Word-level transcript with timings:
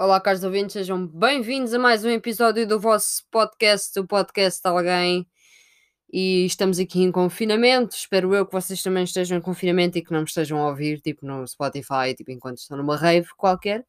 Olá, 0.00 0.20
caros 0.20 0.44
ouvintes, 0.44 0.74
sejam 0.74 1.08
bem-vindos 1.08 1.74
a 1.74 1.78
mais 1.78 2.04
um 2.04 2.08
episódio 2.10 2.64
do 2.64 2.78
vosso 2.78 3.24
podcast, 3.32 3.98
o 3.98 4.06
podcast 4.06 4.60
alguém. 4.64 5.26
E 6.12 6.46
estamos 6.46 6.78
aqui 6.78 7.02
em 7.02 7.10
confinamento. 7.10 7.96
Espero 7.96 8.32
eu 8.32 8.46
que 8.46 8.52
vocês 8.52 8.80
também 8.80 9.02
estejam 9.02 9.36
em 9.36 9.40
confinamento 9.40 9.98
e 9.98 10.04
que 10.04 10.12
não 10.12 10.20
me 10.20 10.26
estejam 10.26 10.62
a 10.62 10.68
ouvir, 10.68 11.00
tipo 11.00 11.26
no 11.26 11.44
Spotify, 11.48 12.14
tipo 12.16 12.30
enquanto 12.30 12.58
estão 12.58 12.76
numa 12.76 12.96
rave 12.96 13.26
qualquer. 13.36 13.84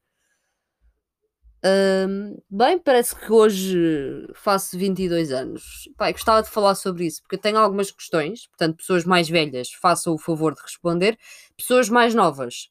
Bem, 2.50 2.80
parece 2.80 3.14
que 3.14 3.30
hoje 3.30 4.26
faço 4.34 4.76
22 4.76 5.30
anos. 5.30 5.88
Pai, 5.96 6.12
gostava 6.12 6.42
de 6.42 6.50
falar 6.50 6.74
sobre 6.74 7.06
isso 7.06 7.22
porque 7.22 7.38
tenho 7.38 7.56
algumas 7.56 7.92
questões. 7.92 8.48
Portanto, 8.48 8.78
pessoas 8.78 9.04
mais 9.04 9.28
velhas, 9.28 9.70
façam 9.70 10.14
o 10.14 10.18
favor 10.18 10.56
de 10.56 10.60
responder. 10.60 11.16
Pessoas 11.56 11.88
mais 11.88 12.16
novas, 12.16 12.68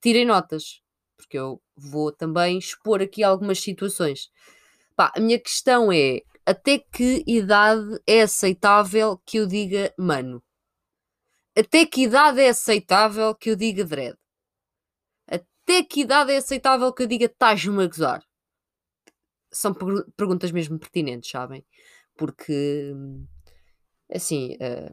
tirem 0.00 0.24
notas, 0.24 0.85
porque 1.16 1.38
eu 1.38 1.60
vou 1.76 2.12
também 2.12 2.58
expor 2.58 3.02
aqui 3.02 3.22
algumas 3.24 3.60
situações. 3.60 4.30
Pá, 4.96 5.12
a 5.16 5.20
minha 5.20 5.38
questão 5.40 5.92
é: 5.92 6.22
até 6.46 6.78
que 6.78 7.24
idade 7.26 8.00
é 8.06 8.22
aceitável 8.22 9.18
que 9.26 9.38
eu 9.38 9.46
diga 9.46 9.92
mano? 9.98 10.42
Até 11.56 11.84
que 11.84 12.02
idade 12.04 12.40
é 12.40 12.50
aceitável 12.50 13.34
que 13.34 13.50
eu 13.50 13.56
diga 13.56 13.84
dread? 13.84 14.16
Até 15.28 15.84
que 15.84 16.00
idade 16.00 16.32
é 16.32 16.38
aceitável 16.38 16.92
que 16.92 17.04
eu 17.04 17.06
diga 17.06 17.26
estás-me 17.26 17.84
a 17.84 17.86
gozar? 17.86 18.22
São 19.50 19.72
per- 19.74 20.04
perguntas 20.16 20.50
mesmo 20.52 20.78
pertinentes, 20.78 21.30
sabem? 21.30 21.64
Porque, 22.16 22.92
assim, 24.12 24.56
eh, 24.60 24.90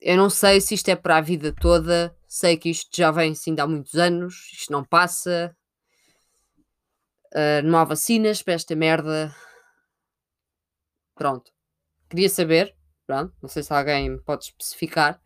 eu 0.00 0.16
não 0.16 0.30
sei 0.30 0.60
se 0.60 0.74
isto 0.74 0.88
é 0.88 0.96
para 0.96 1.16
a 1.18 1.20
vida 1.20 1.52
toda, 1.52 2.14
sei 2.26 2.56
que 2.56 2.70
isto 2.70 2.88
já 2.96 3.10
vem 3.10 3.32
assim 3.32 3.54
há 3.58 3.66
muitos 3.66 3.94
anos, 3.94 4.50
isto 4.52 4.72
não 4.72 4.84
passa, 4.84 5.54
eh, 7.34 7.62
não 7.62 7.78
há 7.78 7.84
vacinas 7.84 8.42
para 8.42 8.54
esta 8.54 8.74
merda. 8.76 9.34
Pronto. 11.14 11.50
Queria 12.08 12.28
saber, 12.28 12.74
pronto, 13.06 13.34
não 13.42 13.48
sei 13.48 13.62
se 13.62 13.72
alguém 13.72 14.18
pode 14.20 14.46
especificar, 14.46 15.20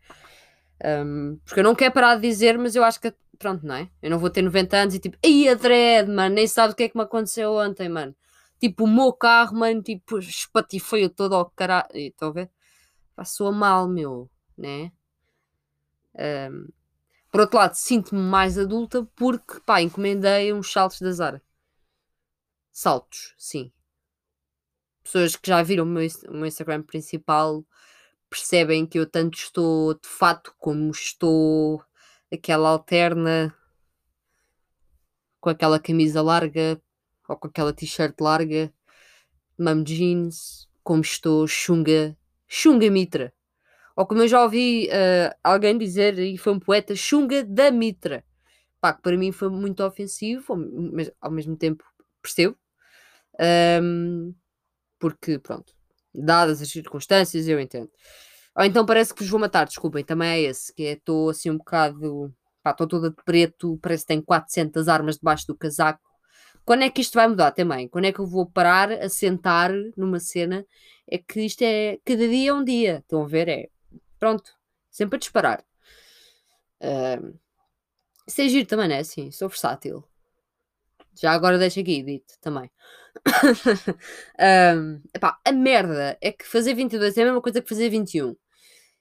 hum, 1.05 1.39
porque 1.45 1.59
eu 1.61 1.63
não 1.63 1.75
quero 1.75 1.93
parar 1.93 2.15
de 2.15 2.21
dizer, 2.23 2.57
mas 2.57 2.75
eu 2.75 2.83
acho 2.83 2.99
que, 3.01 3.13
pronto, 3.39 3.65
não 3.65 3.75
é? 3.75 3.89
Eu 4.01 4.09
não 4.11 4.19
vou 4.19 4.29
ter 4.29 4.41
90 4.41 4.77
anos 4.77 4.95
e 4.95 4.99
tipo, 4.99 5.17
ai, 5.25 5.49
a 5.49 5.55
dread, 5.55 6.09
mano, 6.09 6.35
nem 6.35 6.47
sabe 6.47 6.73
o 6.73 6.75
que 6.75 6.83
é 6.83 6.89
que 6.89 6.97
me 6.97 7.03
aconteceu 7.03 7.53
ontem, 7.53 7.89
mano. 7.89 8.15
Tipo, 8.59 8.85
o 8.85 8.87
meu 8.87 9.13
carro, 9.13 9.55
mano, 9.57 9.81
tipo, 9.83 10.19
espatifei 10.19 11.09
todo 11.09 11.35
ao 11.35 11.49
caralho. 11.51 11.89
Estão 11.95 12.29
a 12.29 12.31
ver? 12.33 12.51
Passou 13.15 13.51
mal, 13.51 13.87
meu, 13.89 14.29
né? 14.57 14.91
Hum, 16.15 16.67
por 17.31 17.41
outro 17.41 17.57
lado, 17.57 17.75
sinto-me 17.75 18.21
mais 18.21 18.57
adulta 18.57 19.07
porque, 19.15 19.59
pá, 19.65 19.81
encomendei 19.81 20.53
uns 20.53 20.71
saltos 20.71 21.01
da 21.01 21.11
Zara. 21.11 21.41
Saltos, 22.71 23.33
sim. 23.37 23.71
Pessoas 25.03 25.35
que 25.35 25.47
já 25.49 25.61
viram 25.63 25.83
o 25.83 25.87
meu, 25.87 26.07
o 26.29 26.33
meu 26.33 26.45
Instagram 26.45 26.83
principal 26.83 27.65
percebem 28.29 28.85
que 28.85 28.99
eu 28.99 29.05
tanto 29.09 29.37
estou 29.37 29.93
de 29.95 30.07
fato 30.07 30.55
como 30.57 30.91
estou 30.91 31.83
aquela 32.31 32.69
alterna 32.69 33.55
com 35.43 35.49
aquela 35.49 35.77
camisa 35.77 36.21
larga 36.21 36.81
ou 37.27 37.35
com 37.35 37.47
aquela 37.47 37.73
t-shirt 37.73 38.15
larga, 38.21 38.73
mamo 39.57 39.83
jeans, 39.83 40.69
como 40.81 41.01
estou 41.01 41.45
chunga, 41.47 42.17
chunga 42.47 42.89
mitra. 42.89 43.33
Ou 43.95 44.05
como 44.07 44.21
eu 44.23 44.27
já 44.27 44.41
ouvi 44.43 44.87
eh, 44.89 45.35
alguém 45.43 45.77
dizer, 45.77 46.17
e 46.19 46.37
foi 46.37 46.53
um 46.53 46.59
poeta, 46.59 46.95
chunga 46.95 47.43
da 47.43 47.71
mitra. 47.71 48.23
Pá, 48.81 48.93
que 48.93 49.01
para 49.01 49.17
mim 49.17 49.31
foi 49.31 49.49
muito 49.49 49.83
ofensivo, 49.83 50.55
mas 50.93 51.11
ao 51.21 51.31
mesmo 51.31 51.55
tempo 51.57 51.83
percebo. 52.21 52.57
Ahm, 53.39 54.33
porque, 54.99 55.39
pronto, 55.39 55.73
dadas 56.13 56.61
as 56.61 56.69
circunstâncias, 56.69 57.47
eu 57.47 57.59
entendo. 57.59 57.89
Ou 58.57 58.63
então 58.65 58.85
parece 58.85 59.13
que 59.13 59.21
vos 59.23 59.29
vou 59.29 59.39
matar, 59.39 59.65
desculpem, 59.65 60.03
também 60.03 60.29
é 60.29 60.41
esse, 60.41 60.73
que 60.73 60.83
é, 60.85 60.93
estou 60.93 61.29
assim 61.29 61.49
um 61.51 61.57
bocado, 61.57 62.33
pá, 62.63 62.71
estou 62.71 62.87
toda 62.87 63.09
de 63.09 63.15
preto, 63.25 63.79
parece 63.81 64.03
que 64.03 64.09
tenho 64.09 64.23
400 64.23 64.87
armas 64.87 65.17
debaixo 65.17 65.47
do 65.47 65.57
casaco. 65.57 66.01
Quando 66.65 66.83
é 66.83 66.89
que 66.89 67.01
isto 67.01 67.15
vai 67.15 67.27
mudar 67.27 67.51
também? 67.51 67.87
Quando 67.89 68.05
é 68.05 68.13
que 68.13 68.19
eu 68.19 68.27
vou 68.27 68.45
parar 68.49 68.91
a 68.91 69.09
sentar 69.09 69.71
numa 69.97 70.19
cena? 70.19 70.65
É 71.09 71.17
que 71.17 71.41
isto 71.41 71.61
é, 71.63 71.99
cada 72.05 72.27
dia 72.27 72.51
é 72.51 72.53
um 72.53 72.63
dia, 72.63 72.99
estão 72.99 73.23
a 73.23 73.27
ver? 73.27 73.49
É, 73.49 73.69
pronto, 74.23 74.53
sempre 74.89 75.17
a 75.17 75.19
disparar. 75.19 75.65
Isso 78.25 78.41
é 78.41 78.47
giro 78.47 78.65
também, 78.65 78.87
não 78.87 78.95
é 78.95 78.99
assim? 78.99 79.29
Sou 79.31 79.49
versátil. 79.49 80.01
Já 81.13 81.33
agora 81.33 81.57
deixa 81.57 81.81
aqui, 81.81 82.01
dito 82.01 82.33
também. 82.39 82.71
Epá, 85.13 85.37
a 85.43 85.51
merda 85.51 86.17
é 86.21 86.31
que 86.31 86.47
fazer 86.47 86.73
22 86.73 87.17
é 87.17 87.21
a 87.21 87.25
mesma 87.25 87.41
coisa 87.41 87.61
que 87.61 87.67
fazer 87.67 87.89
21. 87.89 88.33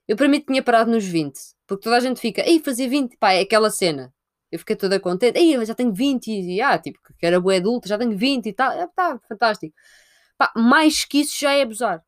Eu 0.09 0.17
para 0.17 0.29
mim 0.29 0.41
tinha 0.41 0.61
parado 0.61 0.91
nos 0.91 1.05
20, 1.05 1.39
porque 1.69 1.85
toda 1.85 1.97
a 1.99 2.01
gente 2.01 2.21
fica, 2.21 2.43
ei, 2.45 2.59
fazer 2.59 2.89
20, 2.89 3.17
pá, 3.17 3.33
é 3.33 3.43
aquela 3.43 3.71
cena. 3.71 4.13
Eu 4.51 4.59
fiquei 4.59 4.75
toda 4.75 4.99
contente, 4.99 5.39
ei, 5.39 5.55
eu 5.55 5.65
já 5.65 5.75
tenho 5.75 5.95
20 5.95 6.29
e, 6.33 6.61
ah, 6.61 6.79
tipo, 6.79 6.99
que 7.17 7.25
era 7.25 7.41
boa 7.41 7.57
adulta, 7.57 7.89
já 7.89 7.97
tenho 7.97 8.19
20 8.19 8.47
e 8.47 8.53
tal, 8.53 8.73
é, 8.73 8.89
tá, 8.89 9.21
fantástico. 9.29 9.75
Pá, 10.37 10.53
mais 10.57 11.05
que 11.05 11.21
isso 11.21 11.39
já 11.41 11.53
é 11.53 11.63
abusar. 11.63 12.05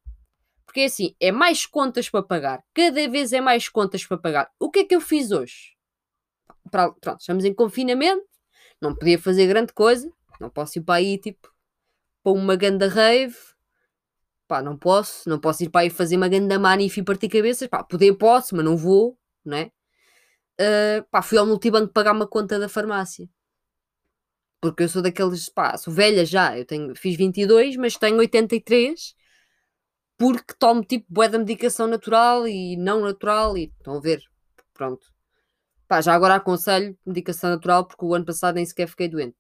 Porque 0.74 0.80
é 0.80 0.84
assim, 0.86 1.14
é 1.20 1.30
mais 1.30 1.66
contas 1.66 2.10
para 2.10 2.20
pagar, 2.20 2.60
cada 2.74 3.08
vez 3.08 3.32
é 3.32 3.40
mais 3.40 3.68
contas 3.68 4.04
para 4.04 4.18
pagar. 4.18 4.50
O 4.58 4.68
que 4.72 4.80
é 4.80 4.84
que 4.84 4.96
eu 4.96 5.00
fiz 5.00 5.30
hoje? 5.30 5.76
Pra- 6.68 6.90
pronto, 6.90 7.20
estamos 7.20 7.44
em 7.44 7.54
confinamento, 7.54 8.24
não 8.82 8.92
podia 8.92 9.16
fazer 9.16 9.46
grande 9.46 9.72
coisa, 9.72 10.12
não 10.40 10.50
posso 10.50 10.78
ir 10.80 10.82
para 10.82 10.96
aí, 10.96 11.16
tipo, 11.16 11.48
para 12.24 12.32
uma 12.32 12.56
ganda 12.56 12.88
rave, 12.88 13.36
pá, 14.48 14.62
não 14.62 14.76
posso, 14.76 15.28
não 15.28 15.38
posso 15.38 15.62
ir 15.64 15.68
para 15.70 15.82
aí 15.82 15.90
fazer 15.90 16.16
uma 16.16 16.28
ganda 16.28 16.58
manif 16.58 16.98
e 16.98 17.04
partir 17.04 17.28
cabeças, 17.28 17.68
pá, 17.68 17.84
poder 17.84 18.14
posso, 18.14 18.56
mas 18.56 18.64
não 18.64 18.76
vou, 18.76 19.16
não 19.44 19.56
é? 19.56 19.70
Ah, 20.60 21.04
pá, 21.10 21.22
fui 21.22 21.38
ao 21.38 21.46
multibanco 21.46 21.92
pagar 21.92 22.12
uma 22.12 22.26
conta 22.26 22.58
da 22.58 22.68
farmácia. 22.68 23.28
Porque 24.60 24.82
eu 24.84 24.88
sou 24.88 25.02
daqueles, 25.02 25.48
pá, 25.48 25.76
sou 25.76 25.92
velha 25.92 26.24
já, 26.24 26.58
eu 26.58 26.64
tenho, 26.64 26.96
fiz 26.96 27.16
22, 27.16 27.76
mas 27.76 27.96
tenho 27.96 28.16
83, 28.18 29.14
porque 30.16 30.54
tomo 30.58 30.82
tipo 30.84 31.06
bué 31.08 31.28
da 31.28 31.38
medicação 31.38 31.86
natural 31.86 32.46
e 32.46 32.76
não 32.76 33.00
natural, 33.00 33.56
e 33.56 33.72
estão 33.78 33.96
a 33.96 34.00
ver, 34.00 34.22
pronto. 34.72 35.12
Pá, 35.86 36.00
já 36.00 36.14
agora 36.14 36.36
aconselho 36.36 36.96
medicação 37.04 37.50
natural, 37.50 37.86
porque 37.86 38.04
o 38.04 38.14
ano 38.14 38.24
passado 38.24 38.54
nem 38.54 38.64
sequer 38.64 38.88
fiquei 38.88 39.08
doente. 39.08 39.36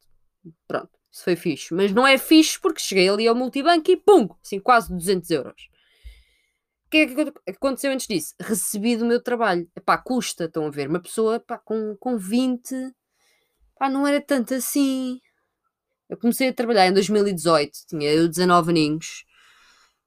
Pronto, 0.68 0.90
isso 1.10 1.24
foi 1.24 1.36
fixe. 1.36 1.72
Mas 1.72 1.92
não 1.92 2.06
é 2.06 2.18
fixe 2.18 2.60
porque 2.60 2.80
cheguei 2.80 3.08
ali 3.08 3.26
ao 3.26 3.34
multibanco 3.34 3.90
e 3.90 3.96
pum, 3.96 4.28
assim, 4.44 4.60
quase 4.60 4.92
200 4.94 5.30
euros. 5.30 5.68
O 6.86 6.90
que 6.90 6.98
é 6.98 7.06
que 7.06 7.32
aconteceu 7.50 7.90
antes 7.92 8.06
disso? 8.06 8.34
Recebi 8.40 8.96
do 8.96 9.06
meu 9.06 9.20
trabalho. 9.22 9.68
Epá, 9.74 9.98
custa, 9.98 10.44
estão 10.44 10.66
a 10.66 10.70
ver? 10.70 10.88
Uma 10.88 11.00
pessoa 11.00 11.40
pá, 11.40 11.58
com, 11.58 11.96
com 11.98 12.16
20, 12.16 12.92
pá, 13.78 13.88
não 13.88 14.06
era 14.06 14.20
tanto 14.20 14.54
assim. 14.54 15.20
Eu 16.08 16.18
comecei 16.18 16.48
a 16.48 16.52
trabalhar 16.52 16.86
em 16.86 16.92
2018, 16.92 17.72
tinha 17.88 18.12
eu 18.12 18.28
19 18.28 18.70
aninhos, 18.70 19.24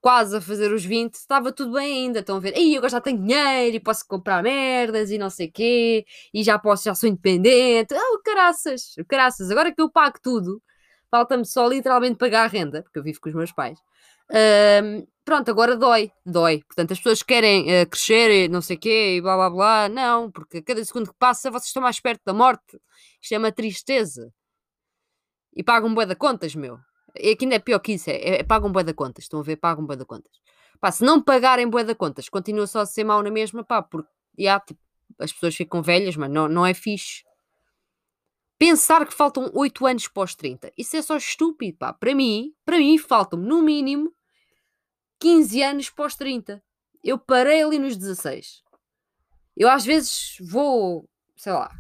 quase 0.07 0.37
a 0.37 0.41
fazer 0.41 0.71
os 0.71 0.85
20, 0.85 1.15
estava 1.15 1.51
tudo 1.51 1.73
bem 1.73 2.05
ainda. 2.05 2.19
Estão 2.19 2.37
a 2.37 2.39
ver? 2.39 2.55
Ei, 2.55 2.77
agora 2.77 2.91
já 2.91 3.01
tenho 3.01 3.19
dinheiro 3.19 3.75
e 3.75 3.79
posso 3.81 4.07
comprar 4.07 4.41
merdas 4.41 5.11
e 5.11 5.17
não 5.17 5.29
sei 5.29 5.49
quê, 5.51 6.05
e 6.33 6.43
já 6.43 6.57
posso, 6.57 6.85
já 6.85 6.95
sou 6.95 7.09
independente. 7.09 7.93
Ah, 7.93 8.21
caraças, 8.23 8.95
caraças, 9.09 9.51
agora 9.51 9.69
que 9.69 9.81
eu 9.81 9.91
pago 9.91 10.17
tudo, 10.23 10.63
falta-me 11.11 11.45
só 11.45 11.67
literalmente 11.67 12.15
pagar 12.15 12.45
a 12.45 12.47
renda, 12.47 12.83
porque 12.83 12.97
eu 12.99 13.03
vivo 13.03 13.19
com 13.19 13.27
os 13.27 13.35
meus 13.35 13.51
pais. 13.51 13.77
Ahm, 14.31 15.05
pronto, 15.25 15.51
agora 15.51 15.75
dói, 15.75 16.09
dói. 16.25 16.63
Portanto, 16.65 16.93
as 16.93 16.99
pessoas 16.99 17.21
querem 17.21 17.69
eh, 17.69 17.85
crescer 17.85 18.31
e 18.45 18.47
não 18.47 18.61
sei 18.61 18.77
quê 18.77 19.17
e 19.17 19.21
blá 19.21 19.35
blá 19.35 19.49
blá. 19.49 19.89
Não, 19.89 20.31
porque 20.31 20.59
a 20.59 20.63
cada 20.63 20.85
segundo 20.85 21.09
que 21.11 21.19
passa 21.19 21.51
vocês 21.51 21.67
estão 21.67 21.83
mais 21.83 21.99
perto 21.99 22.21
da 22.25 22.33
morte. 22.33 22.79
Isto 23.21 23.33
é 23.35 23.37
uma 23.37 23.51
tristeza. 23.51 24.31
E 25.53 25.63
pagam 25.63 25.93
bué 25.93 26.05
da 26.05 26.15
contas, 26.15 26.55
meu. 26.55 26.79
E 27.19 27.31
aqui 27.31 27.45
ainda 27.45 27.55
é 27.55 27.59
pior 27.59 27.79
que 27.79 27.93
isso, 27.93 28.09
é, 28.09 28.39
é 28.39 28.43
pagam 28.43 28.71
bué 28.71 28.83
da 28.83 28.93
contas. 28.93 29.25
Estão 29.25 29.39
a 29.39 29.43
ver? 29.43 29.57
Pagam 29.57 29.85
bué 29.85 29.95
da 29.95 30.05
contas. 30.05 30.31
Pá, 30.79 30.91
se 30.91 31.03
não 31.03 31.21
pagarem 31.21 31.69
bué 31.69 31.83
da 31.83 31.95
contas, 31.95 32.29
continua 32.29 32.67
só 32.67 32.81
a 32.81 32.85
ser 32.85 33.03
mau 33.03 33.21
na 33.23 33.31
mesma, 33.31 33.63
pá, 33.63 33.81
porque 33.81 34.09
tipo, 34.65 34.79
as 35.19 35.31
pessoas 35.31 35.55
ficam 35.55 35.81
velhas, 35.81 36.15
mas 36.15 36.29
não, 36.29 36.47
não 36.47 36.65
é 36.65 36.73
fixe. 36.73 37.23
Pensar 38.59 39.05
que 39.05 39.13
faltam 39.13 39.51
8 39.53 39.85
anos 39.85 40.07
pós 40.07 40.35
30, 40.35 40.71
isso 40.77 40.97
é 40.97 41.01
só 41.01 41.17
estúpido, 41.17 41.77
pá. 41.77 41.93
Para 41.93 42.13
mim, 42.13 42.53
para 42.65 42.77
mim 42.77 42.97
faltam 42.97 43.39
no 43.39 43.61
mínimo 43.61 44.13
15 45.19 45.63
anos 45.63 45.89
pós 45.89 46.15
30. 46.15 46.63
Eu 47.03 47.17
parei 47.17 47.63
ali 47.63 47.79
nos 47.79 47.95
16. 47.95 48.63
Eu 49.55 49.69
às 49.69 49.85
vezes 49.85 50.37
vou, 50.41 51.09
sei 51.35 51.53
lá, 51.53 51.71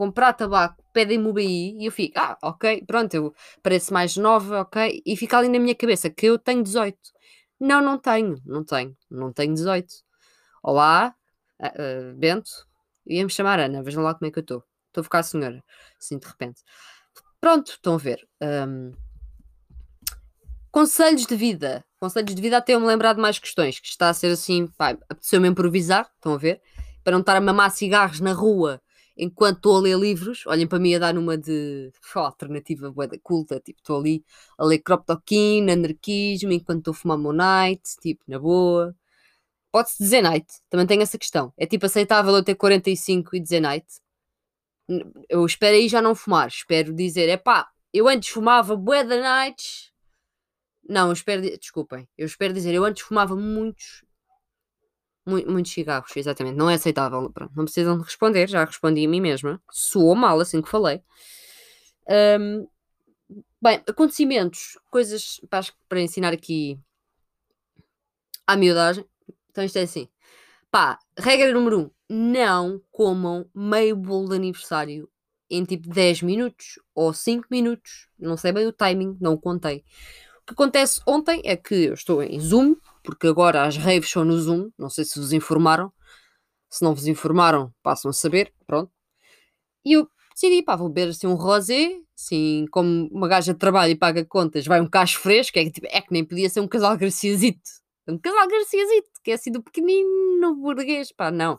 comprar 0.00 0.32
tabaco, 0.32 0.82
pedem-me 0.94 1.28
o 1.28 1.32
BI 1.34 1.76
e 1.78 1.84
eu 1.84 1.92
fico, 1.92 2.18
ah, 2.18 2.38
ok, 2.42 2.82
pronto, 2.86 3.12
eu 3.12 3.34
pareço 3.62 3.92
mais 3.92 4.16
nova, 4.16 4.62
ok, 4.62 5.02
e 5.04 5.14
fica 5.14 5.36
ali 5.36 5.46
na 5.46 5.58
minha 5.58 5.74
cabeça 5.74 6.08
que 6.08 6.24
eu 6.24 6.38
tenho 6.38 6.62
18. 6.62 6.96
Não, 7.60 7.82
não 7.82 7.98
tenho, 7.98 8.40
não 8.46 8.64
tenho, 8.64 8.96
não 9.10 9.30
tenho 9.30 9.52
18. 9.52 9.86
Olá, 10.62 11.14
ah, 11.60 11.72
Bento, 12.16 12.50
ia-me 13.06 13.28
chamar 13.28 13.60
Ana, 13.60 13.82
vejam 13.82 14.02
lá 14.02 14.14
como 14.14 14.26
é 14.26 14.30
que 14.30 14.38
eu 14.38 14.40
estou. 14.40 14.64
Estou 14.86 15.02
a 15.02 15.04
ficar 15.04 15.18
a 15.18 15.22
senhora, 15.22 15.62
assim 16.00 16.18
de 16.18 16.26
repente. 16.26 16.62
pronto, 17.38 17.72
estão 17.72 17.92
a 17.96 17.98
ver. 17.98 18.26
Um, 18.42 18.92
conselhos 20.72 21.26
de 21.26 21.36
vida. 21.36 21.84
Conselhos 22.00 22.34
de 22.34 22.40
vida 22.40 22.56
até 22.56 22.72
eu 22.74 22.80
me 22.80 22.86
lembrar 22.86 23.12
de 23.12 23.20
mais 23.20 23.38
questões, 23.38 23.78
que 23.78 23.88
está 23.88 24.08
a 24.08 24.14
ser 24.14 24.32
assim, 24.32 24.66
pá, 24.66 24.96
apeteceu-me 25.10 25.48
improvisar, 25.48 26.10
estão 26.14 26.32
a 26.32 26.38
ver? 26.38 26.62
Para 27.04 27.12
não 27.12 27.20
estar 27.20 27.36
a 27.36 27.40
mamar 27.40 27.70
cigarros 27.70 28.20
na 28.20 28.32
rua 28.32 28.80
enquanto 29.20 29.56
estou 29.58 29.76
a 29.76 29.80
ler 29.80 29.98
livros, 29.98 30.46
olhem 30.46 30.66
para 30.66 30.78
mim 30.78 30.94
a 30.94 30.98
dar 30.98 31.14
numa 31.14 31.36
de 31.36 31.92
oh, 32.16 32.18
alternativa 32.20 32.90
boeda 32.90 33.18
culta, 33.22 33.60
tipo, 33.60 33.78
estou 33.78 34.00
ali 34.00 34.24
a 34.58 34.64
ler 34.64 34.78
Kropotkin, 34.78 35.70
anarquismo, 35.70 36.52
enquanto 36.52 36.78
estou 36.78 36.92
a 36.92 36.94
fumar 36.94 37.18
Monite, 37.18 37.96
tipo, 38.00 38.22
na 38.26 38.38
boa. 38.38 38.96
Pode-se 39.72 39.98
dizer 40.02 40.22
night, 40.22 40.46
também 40.70 40.86
tem 40.86 41.02
essa 41.02 41.18
questão. 41.18 41.52
É 41.56 41.66
tipo 41.66 41.86
aceitável 41.86 42.34
eu 42.34 42.44
ter 42.44 42.54
45 42.56 43.36
e 43.36 43.40
dizer 43.40 43.60
night. 43.60 43.86
Eu 45.28 45.44
espero 45.46 45.76
aí 45.76 45.88
já 45.88 46.02
não 46.02 46.14
fumar, 46.14 46.48
espero 46.48 46.92
dizer, 46.92 47.28
é 47.28 47.36
pá, 47.36 47.68
eu 47.92 48.08
antes 48.08 48.30
fumava 48.30 48.76
bué 48.76 49.04
da 49.04 49.16
nights. 49.20 49.92
Não, 50.88 51.08
eu 51.08 51.12
espero, 51.12 51.42
desculpem, 51.42 52.08
eu 52.18 52.26
espero 52.26 52.52
dizer, 52.54 52.74
eu 52.74 52.84
antes 52.84 53.02
fumava 53.02 53.36
muitos 53.36 54.02
muitos 55.26 55.72
cigarros, 55.72 56.16
exatamente. 56.16 56.56
Não 56.56 56.70
é 56.70 56.74
aceitável. 56.74 57.30
Pronto, 57.30 57.52
não 57.56 57.64
precisam 57.64 57.98
de 57.98 58.04
responder, 58.04 58.48
já 58.48 58.64
respondi 58.64 59.04
a 59.04 59.08
mim 59.08 59.20
mesma. 59.20 59.62
Soou 59.70 60.14
mal 60.14 60.40
assim 60.40 60.62
que 60.62 60.68
falei. 60.68 61.02
Um, 62.08 62.66
bem, 63.60 63.82
acontecimentos, 63.86 64.78
coisas 64.90 65.40
para, 65.48 65.66
para 65.88 66.00
ensinar 66.00 66.32
aqui 66.32 66.78
à 68.46 68.56
miudagem. 68.56 69.04
Então 69.50 69.64
isto 69.64 69.78
é 69.78 69.82
assim. 69.82 70.08
Pá, 70.70 70.98
regra 71.18 71.52
número 71.52 71.80
1. 71.80 71.82
Um, 71.82 71.90
não 72.10 72.82
comam 72.90 73.48
meio 73.54 73.94
bolo 73.94 74.30
de 74.30 74.34
aniversário 74.34 75.08
em 75.48 75.64
tipo 75.64 75.88
10 75.88 76.22
minutos 76.22 76.78
ou 76.94 77.12
5 77.12 77.46
minutos. 77.50 78.08
Não 78.18 78.36
sei 78.36 78.52
bem 78.52 78.66
o 78.66 78.72
timing, 78.72 79.16
não 79.20 79.36
contei. 79.36 79.84
O 80.42 80.46
que 80.46 80.52
acontece 80.52 81.00
ontem 81.06 81.40
é 81.44 81.56
que 81.56 81.74
eu 81.74 81.94
estou 81.94 82.22
em 82.22 82.40
Zoom 82.40 82.74
porque 83.02 83.26
agora 83.26 83.64
as 83.64 83.76
raves 83.76 84.10
são 84.10 84.24
no 84.24 84.38
Zoom, 84.38 84.70
não 84.78 84.90
sei 84.90 85.04
se 85.04 85.18
vos 85.18 85.32
informaram. 85.32 85.92
Se 86.68 86.84
não 86.84 86.94
vos 86.94 87.06
informaram, 87.06 87.72
passam 87.82 88.10
a 88.10 88.14
saber, 88.14 88.52
pronto. 88.66 88.92
E 89.84 89.94
eu 89.94 90.08
decidi, 90.34 90.62
pá, 90.62 90.76
vou 90.76 90.88
beber 90.88 91.10
assim 91.10 91.26
um 91.26 91.34
rosé, 91.34 92.00
assim, 92.16 92.66
como 92.70 93.08
uma 93.10 93.28
gaja 93.28 93.52
de 93.52 93.58
trabalho 93.58 93.92
e 93.92 93.96
paga 93.96 94.24
contas, 94.24 94.66
vai 94.66 94.80
um 94.80 94.88
cacho 94.88 95.18
fresco, 95.18 95.58
é 95.58 95.64
que, 95.64 95.70
tipo, 95.72 95.86
é 95.90 96.00
que 96.00 96.12
nem 96.12 96.24
podia 96.24 96.48
ser 96.48 96.60
um 96.60 96.68
casal 96.68 96.96
graciazito. 96.96 97.60
Um 98.08 98.18
casal 98.18 98.46
graciazito, 98.48 99.10
que 99.22 99.30
é 99.30 99.34
assim 99.34 99.50
do 99.52 99.62
pequenino 99.62 100.54
burguês, 100.56 101.12
pá, 101.12 101.30
não. 101.30 101.58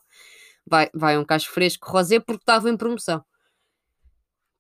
Vai, 0.65 0.89
vai 0.93 1.17
um 1.17 1.25
cacho 1.25 1.49
fresco 1.51 1.89
rosé 1.89 2.19
porque 2.19 2.43
estava 2.43 2.69
em 2.69 2.77
promoção. 2.77 3.23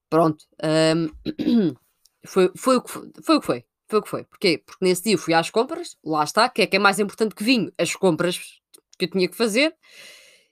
Pronto. 0.09 0.45
Um, 0.63 1.75
foi, 2.25 2.51
foi, 2.57 2.75
o 2.77 2.81
que 2.81 2.91
foi, 2.91 3.11
foi 3.23 3.35
o 3.37 3.39
que 3.39 3.45
foi. 3.45 3.65
Foi 3.91 3.99
o 3.99 4.03
que 4.03 4.09
foi. 4.09 4.23
Porquê? 4.23 4.63
Porque 4.65 4.85
nesse 4.85 5.03
dia 5.03 5.17
fui 5.17 5.33
às 5.33 5.49
compras, 5.49 5.97
lá 6.01 6.23
está, 6.23 6.47
que 6.47 6.61
é 6.61 6.65
que 6.67 6.77
é 6.77 6.79
mais 6.79 6.97
importante 6.97 7.35
que 7.35 7.43
vinho, 7.43 7.69
as 7.77 7.93
compras 7.93 8.39
que 8.97 9.03
eu 9.03 9.09
tinha 9.09 9.27
que 9.27 9.35
fazer. 9.35 9.75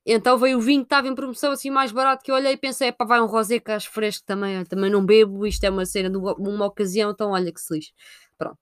Então 0.05 0.37
veio 0.37 0.57
o 0.57 0.61
vinho 0.61 0.81
que 0.81 0.87
estava 0.87 1.07
em 1.07 1.15
promoção 1.15 1.53
assim 1.53 1.69
mais 1.69 1.89
barato 1.93 2.21
que 2.21 2.31
eu 2.31 2.35
olhei 2.35 2.51
e 2.51 2.57
pensei, 2.57 2.91
pá, 2.91 3.05
vai 3.05 3.21
um 3.21 3.27
rosé 3.27 3.57
que 3.57 3.71
acho 3.71 3.89
fresco 3.91 4.25
também, 4.25 4.65
também 4.65 4.91
não 4.91 5.05
bebo, 5.05 5.47
isto 5.47 5.63
é 5.63 5.69
uma 5.69 5.85
cena 5.85 6.09
de 6.09 6.17
uma 6.17 6.65
ocasião, 6.65 7.11
então 7.11 7.31
olha 7.31 7.49
que 7.53 7.61
se 7.61 7.73
lixe. 7.73 7.93
Pronto. 8.37 8.57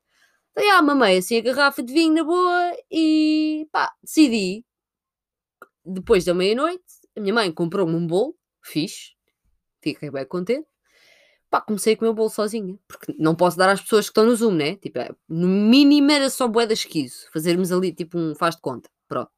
Então, 0.51 0.63
já, 0.63 0.79
mamei 0.79 1.18
assim 1.18 1.38
a 1.39 1.41
garrafa 1.41 1.81
de 1.81 1.91
vinho 1.91 2.13
na 2.13 2.24
boa 2.24 2.77
e 2.91 3.68
pá, 3.71 3.91
decidi, 4.03 4.63
depois 5.83 6.24
da 6.24 6.35
meia-noite, 6.35 6.83
a 7.18 7.19
minha 7.19 7.33
mãe 7.33 7.51
comprou-me 7.51 7.95
um 7.95 8.06
bolo, 8.06 8.35
fixe, 8.62 9.15
fiquei 9.81 10.12
bem 10.12 10.25
contente 10.27 10.68
pá, 11.49 11.61
comecei 11.61 11.94
a 11.94 11.97
comer 11.97 12.11
o 12.11 12.13
bolo 12.13 12.29
sozinha, 12.29 12.77
porque 12.88 13.13
não 13.17 13.35
posso 13.35 13.57
dar 13.57 13.69
às 13.69 13.81
pessoas 13.81 14.05
que 14.05 14.11
estão 14.11 14.25
no 14.25 14.35
Zoom, 14.35 14.53
né? 14.53 14.75
Tipo, 14.77 14.99
é, 14.99 15.09
no 15.29 15.47
mínimo 15.47 16.11
era 16.11 16.29
só 16.29 16.47
boeda 16.47 16.73
esquizo, 16.73 17.27
fazermos 17.33 17.71
ali 17.71 17.94
tipo 17.94 18.17
um 18.17 18.35
faz 18.35 18.55
de 18.55 18.61
conta, 18.61 18.89
pronto. 19.07 19.31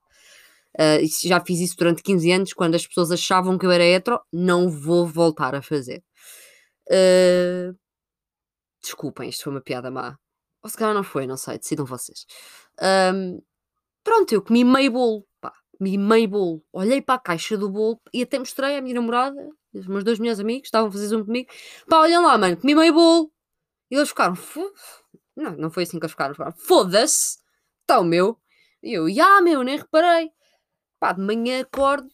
Uh, 0.75 1.27
já 1.27 1.41
fiz 1.41 1.59
isso 1.59 1.75
durante 1.77 2.03
15 2.03 2.31
anos, 2.31 2.53
quando 2.53 2.75
as 2.75 2.85
pessoas 2.87 3.11
achavam 3.11 3.57
que 3.57 3.65
eu 3.65 3.71
era 3.71 3.83
hetero, 3.83 4.21
não 4.31 4.69
vou 4.69 5.05
voltar 5.07 5.55
a 5.55 5.61
fazer. 5.61 6.03
Uh, 6.89 7.75
desculpem, 8.81 9.29
isto 9.29 9.43
foi 9.43 9.53
uma 9.53 9.61
piada 9.61 9.91
má. 9.91 10.17
Ou 10.63 10.69
se 10.69 10.77
calhar 10.77 10.93
não 10.93 11.03
foi, 11.03 11.27
não 11.27 11.37
sei, 11.37 11.57
decidam 11.57 11.85
vocês. 11.85 12.25
Um, 13.13 13.41
pronto, 14.03 14.33
eu 14.33 14.41
comi 14.41 14.63
meio 14.63 14.91
bolo, 14.91 15.27
pá, 15.41 15.53
comi 15.77 15.97
meio 15.97 16.29
bolo. 16.29 16.63
Olhei 16.73 17.01
para 17.01 17.15
a 17.15 17.19
caixa 17.19 17.57
do 17.57 17.69
bolo 17.69 17.99
e 18.13 18.23
até 18.23 18.39
mostrei 18.39 18.77
à 18.77 18.81
minha 18.81 18.95
namorada 18.95 19.49
os 19.73 19.87
meus 19.87 20.03
dois 20.03 20.19
melhores 20.19 20.39
amigos 20.39 20.67
estavam 20.67 20.89
a 20.89 20.91
fazer 20.91 21.07
zoom 21.07 21.25
comigo. 21.25 21.49
Pá, 21.87 21.99
olhem 21.99 22.19
lá, 22.19 22.37
mano, 22.37 22.57
comi 22.57 22.75
meio 22.75 22.93
bolo. 22.93 23.31
E 23.91 23.95
eles 23.95 24.09
ficaram, 24.09 24.37
não, 25.35 25.51
não 25.57 25.71
foi 25.71 25.83
assim 25.83 25.99
que 25.99 26.05
eles 26.05 26.11
ficaram, 26.11 26.33
ficaram 26.33 26.53
foda-se, 26.53 27.39
está 27.81 27.99
o 27.99 28.03
meu. 28.03 28.39
E 28.81 28.93
eu, 28.93 29.09
já, 29.09 29.41
meu, 29.41 29.63
nem 29.63 29.77
reparei. 29.77 30.31
Pá, 30.99 31.13
de 31.13 31.21
manhã 31.21 31.61
acordo, 31.61 32.09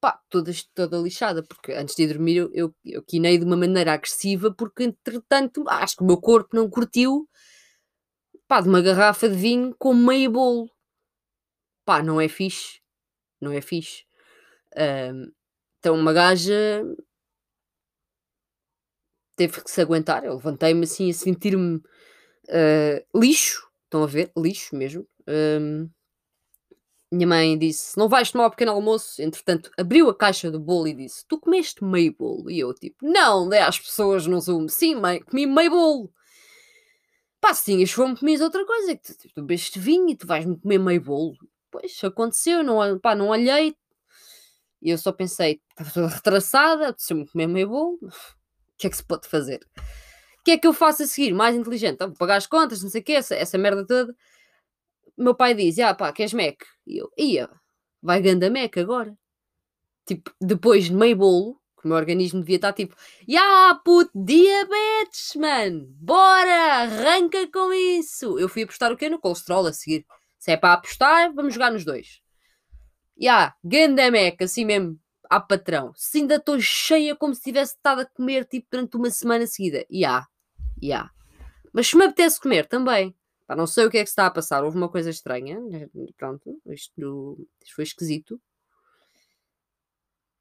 pá, 0.00 0.20
toda, 0.28 0.52
toda 0.74 0.98
lixada, 0.98 1.42
porque 1.42 1.72
antes 1.72 1.94
de 1.94 2.06
dormir 2.06 2.36
eu, 2.36 2.50
eu, 2.52 2.74
eu 2.84 3.02
quinei 3.02 3.38
de 3.38 3.44
uma 3.44 3.56
maneira 3.56 3.92
agressiva, 3.94 4.52
porque 4.52 4.84
entretanto 4.84 5.64
acho 5.68 5.96
que 5.96 6.02
o 6.02 6.06
meu 6.06 6.20
corpo 6.20 6.54
não 6.54 6.68
curtiu, 6.68 7.28
pá, 8.46 8.60
de 8.60 8.68
uma 8.68 8.82
garrafa 8.82 9.28
de 9.28 9.36
vinho 9.36 9.74
com 9.78 9.94
meio 9.94 10.30
bolo. 10.30 10.70
Pá, 11.84 12.02
não 12.02 12.20
é 12.20 12.28
fixe, 12.28 12.80
não 13.40 13.52
é 13.52 13.60
fixe. 13.60 14.04
Um, 14.76 15.32
então 15.84 15.94
uma 15.94 16.14
gaja 16.14 16.82
teve 19.36 19.62
que 19.62 19.70
se 19.70 19.82
aguentar. 19.82 20.24
Eu 20.24 20.36
levantei-me 20.36 20.84
assim 20.84 21.10
a 21.10 21.14
sentir-me 21.14 21.76
uh, 21.76 23.20
lixo. 23.20 23.68
Estão 23.84 24.02
a 24.02 24.06
ver? 24.06 24.32
Lixo 24.34 24.74
mesmo. 24.74 25.06
Um, 25.28 25.90
minha 27.12 27.26
mãe 27.26 27.58
disse: 27.58 27.98
Não 27.98 28.08
vais 28.08 28.32
tomar 28.32 28.46
o 28.46 28.50
pequeno 28.50 28.72
almoço? 28.72 29.20
Entretanto, 29.20 29.70
abriu 29.76 30.08
a 30.08 30.16
caixa 30.16 30.50
do 30.50 30.58
bolo 30.58 30.88
e 30.88 30.94
disse: 30.94 31.26
Tu 31.28 31.38
comeste 31.38 31.84
meio 31.84 32.16
bolo? 32.16 32.50
E 32.50 32.60
eu, 32.60 32.72
tipo, 32.72 33.06
não, 33.06 33.46
dei 33.46 33.60
às 33.60 33.78
pessoas 33.78 34.26
no 34.26 34.40
Zoom. 34.40 34.68
Sim, 34.68 34.94
mãe, 34.94 35.20
comi 35.20 35.44
meio 35.44 35.70
bolo. 35.70 36.10
Pá, 37.42 37.52
se 37.52 37.66
tinhas 37.66 37.90
fome, 37.90 38.18
comias 38.18 38.40
outra 38.40 38.64
coisa. 38.64 38.96
Tu, 38.96 39.18
tu, 39.18 39.28
tu 39.34 39.42
bebeste 39.42 39.78
vinho 39.78 40.08
e 40.08 40.16
tu 40.16 40.26
vais-me 40.26 40.58
comer 40.58 40.78
meio 40.78 41.02
bolo. 41.02 41.34
Pois, 41.70 42.02
aconteceu, 42.02 42.62
não, 42.62 42.98
pá, 42.98 43.14
não 43.14 43.28
olhei, 43.28 43.76
e 44.84 44.90
eu 44.90 44.98
só 44.98 45.10
pensei, 45.10 45.62
estava 45.70 45.90
toda 45.90 46.08
retraçada, 46.08 46.94
se-me 46.98 47.26
comer 47.26 47.46
meio 47.46 47.70
bolo, 47.70 47.98
o 48.02 48.10
que 48.76 48.86
é 48.86 48.90
que 48.90 48.96
se 48.96 49.02
pode 49.02 49.26
fazer? 49.26 49.60
O 50.40 50.44
que 50.44 50.50
é 50.50 50.58
que 50.58 50.66
eu 50.66 50.74
faço 50.74 51.02
a 51.02 51.06
seguir? 51.06 51.32
Mais 51.32 51.56
inteligente? 51.56 51.94
Então, 51.94 52.08
vou 52.08 52.18
pagar 52.18 52.36
as 52.36 52.46
contas, 52.46 52.82
não 52.82 52.90
sei 52.90 53.00
o 53.00 53.04
quê, 53.04 53.12
essa, 53.14 53.34
essa 53.34 53.56
merda 53.56 53.86
toda. 53.86 54.14
Meu 55.16 55.34
pai 55.34 55.54
diz, 55.54 55.78
ah 55.78 55.94
pá, 55.94 56.12
queres 56.12 56.34
Mac? 56.34 56.64
E 56.86 56.98
eu, 56.98 57.10
ia, 57.16 57.48
vai 58.02 58.20
ganda 58.20 58.50
Mac 58.50 58.76
agora. 58.76 59.16
Tipo, 60.04 60.30
depois 60.38 60.84
de 60.84 60.92
meio 60.92 61.16
bolo, 61.16 61.60
o 61.82 61.88
meu 61.88 61.96
organismo 61.96 62.40
devia 62.40 62.56
estar 62.56 62.74
tipo, 62.74 62.94
ya 63.26 63.80
puto, 63.82 64.10
diabetes, 64.14 65.34
mano, 65.36 65.86
bora, 65.98 66.82
arranca 66.82 67.50
com 67.50 67.72
isso. 67.72 68.38
Eu 68.38 68.50
fui 68.50 68.64
apostar 68.64 68.92
o 68.92 68.98
quê? 68.98 69.08
No 69.08 69.18
colesterol 69.18 69.66
a 69.66 69.72
seguir. 69.72 70.04
Se 70.38 70.50
é 70.50 70.58
para 70.58 70.74
apostar, 70.74 71.32
vamos 71.32 71.54
jogar 71.54 71.70
nos 71.70 71.86
dois. 71.86 72.23
Ya, 73.20 73.54
yeah, 73.64 74.10
meca, 74.10 74.44
assim 74.44 74.64
mesmo, 74.64 74.98
a 75.30 75.40
patrão. 75.40 75.92
Se 75.96 76.18
ainda 76.18 76.36
estou 76.36 76.60
cheia 76.60 77.14
como 77.14 77.34
se 77.34 77.42
tivesse 77.42 77.74
estado 77.74 78.00
a 78.02 78.06
comer 78.06 78.44
tipo 78.44 78.66
durante 78.70 78.96
uma 78.96 79.10
semana 79.10 79.46
seguida. 79.46 79.84
Ya, 79.90 80.26
ya. 80.82 81.10
Mas 81.72 81.88
se 81.88 81.96
me 81.96 82.04
apetece 82.04 82.40
comer 82.40 82.66
também. 82.66 83.14
Pá, 83.46 83.54
não 83.54 83.66
sei 83.66 83.84
o 83.86 83.90
que 83.90 83.98
é 83.98 84.02
que 84.02 84.08
está 84.08 84.26
a 84.26 84.30
passar. 84.30 84.64
Houve 84.64 84.76
uma 84.76 84.88
coisa 84.88 85.10
estranha. 85.10 85.58
Pronto, 86.16 86.60
isto, 86.66 87.48
isto 87.62 87.74
foi 87.74 87.84
esquisito. 87.84 88.40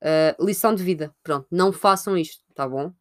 Uh, 0.02 0.46
lição 0.46 0.76
de 0.76 0.84
vida. 0.84 1.16
Pronto, 1.24 1.48
não 1.52 1.72
façam 1.72 2.18
isto, 2.18 2.44
tá 2.54 2.68
bom? 2.68 2.94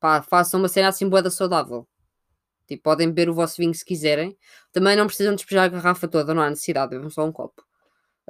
Pá, 0.00 0.22
façam 0.22 0.60
uma 0.60 0.68
cena 0.68 0.88
assim 0.88 1.08
boeda 1.08 1.30
saudável. 1.30 1.86
Tipo, 2.66 2.82
podem 2.82 3.08
beber 3.08 3.28
o 3.28 3.34
vosso 3.34 3.56
vinho 3.56 3.74
se 3.74 3.84
quiserem. 3.84 4.36
Também 4.72 4.96
não 4.96 5.06
precisam 5.06 5.34
despejar 5.34 5.64
a 5.64 5.68
garrafa 5.68 6.08
toda, 6.08 6.32
não 6.32 6.42
há 6.42 6.50
necessidade, 6.50 6.90
bebam 6.90 7.10
só 7.10 7.24
um 7.24 7.32
copo. 7.32 7.64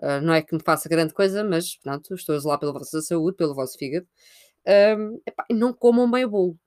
Uh, 0.03 0.21
não 0.23 0.35
é 0.35 0.43
que 0.43 0.55
me 0.55 0.63
faça 0.63 0.89
grande 0.89 1.15
coisa, 1.15 1.45
mas 1.45 1.77
pronto, 1.77 2.15
estou 2.15 2.35
a 2.35 2.39
zelar 2.39 2.59
pela 2.59 2.73
vossa 2.73 3.01
saúde, 3.01 3.37
pelo 3.37 3.55
vosso 3.55 3.79
fígado. 3.79 4.07
Um, 4.67 5.21
epá, 5.27 5.45
não 5.51 5.73
comam 5.73 6.11
bem 6.11 6.25
o 6.25 6.31
bolo. 6.31 6.59